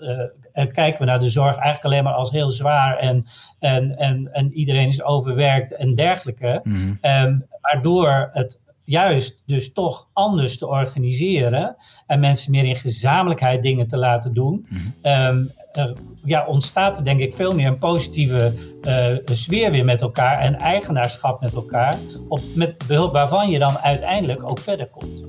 [0.72, 3.26] kijken we naar de zorg eigenlijk alleen maar als heel zwaar en,
[3.60, 6.60] en, en, en iedereen is overwerkt en dergelijke.
[6.64, 6.98] Mm.
[7.02, 11.76] Um, waardoor het juist dus toch anders te organiseren
[12.08, 14.68] en mensen meer in gezamenlijkheid dingen te laten doen.
[14.70, 15.12] Mm.
[15.12, 15.86] Um, uh,
[16.24, 20.60] ja, ontstaat er denk ik veel meer een positieve uh, sfeer weer met elkaar en
[20.60, 21.96] eigenaarschap met elkaar,
[22.28, 25.24] op, met behulp waarvan je dan uiteindelijk ook verder komt.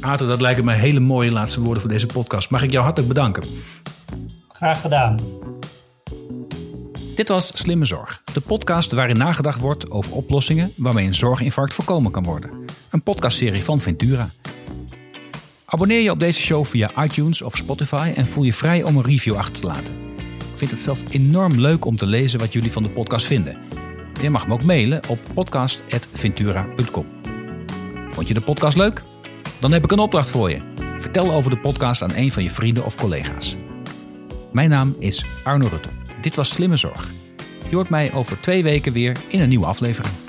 [0.00, 2.50] Aten, dat lijken me hele mooie laatste woorden voor deze podcast.
[2.50, 3.42] Mag ik jou hartelijk bedanken.
[4.56, 5.18] Graag gedaan.
[7.14, 12.12] Dit was Slimme Zorg, de podcast waarin nagedacht wordt over oplossingen waarmee een zorginfarct voorkomen
[12.12, 12.50] kan worden.
[12.90, 14.30] Een podcastserie van Ventura.
[15.64, 19.04] Abonneer je op deze show via iTunes of Spotify en voel je vrij om een
[19.04, 19.94] review achter te laten.
[20.38, 23.58] Ik vind het zelf enorm leuk om te lezen wat jullie van de podcast vinden.
[24.20, 27.06] Je mag me ook mailen op podcast.ventura.com.
[28.10, 29.02] Vond je de podcast leuk?
[29.58, 30.60] Dan heb ik een opdracht voor je.
[30.98, 33.56] Vertel over de podcast aan een van je vrienden of collega's.
[34.52, 35.88] Mijn naam is Arno Rutte.
[36.20, 37.12] Dit was Slimme Zorg.
[37.68, 40.25] Je hoort mij over twee weken weer in een nieuwe aflevering.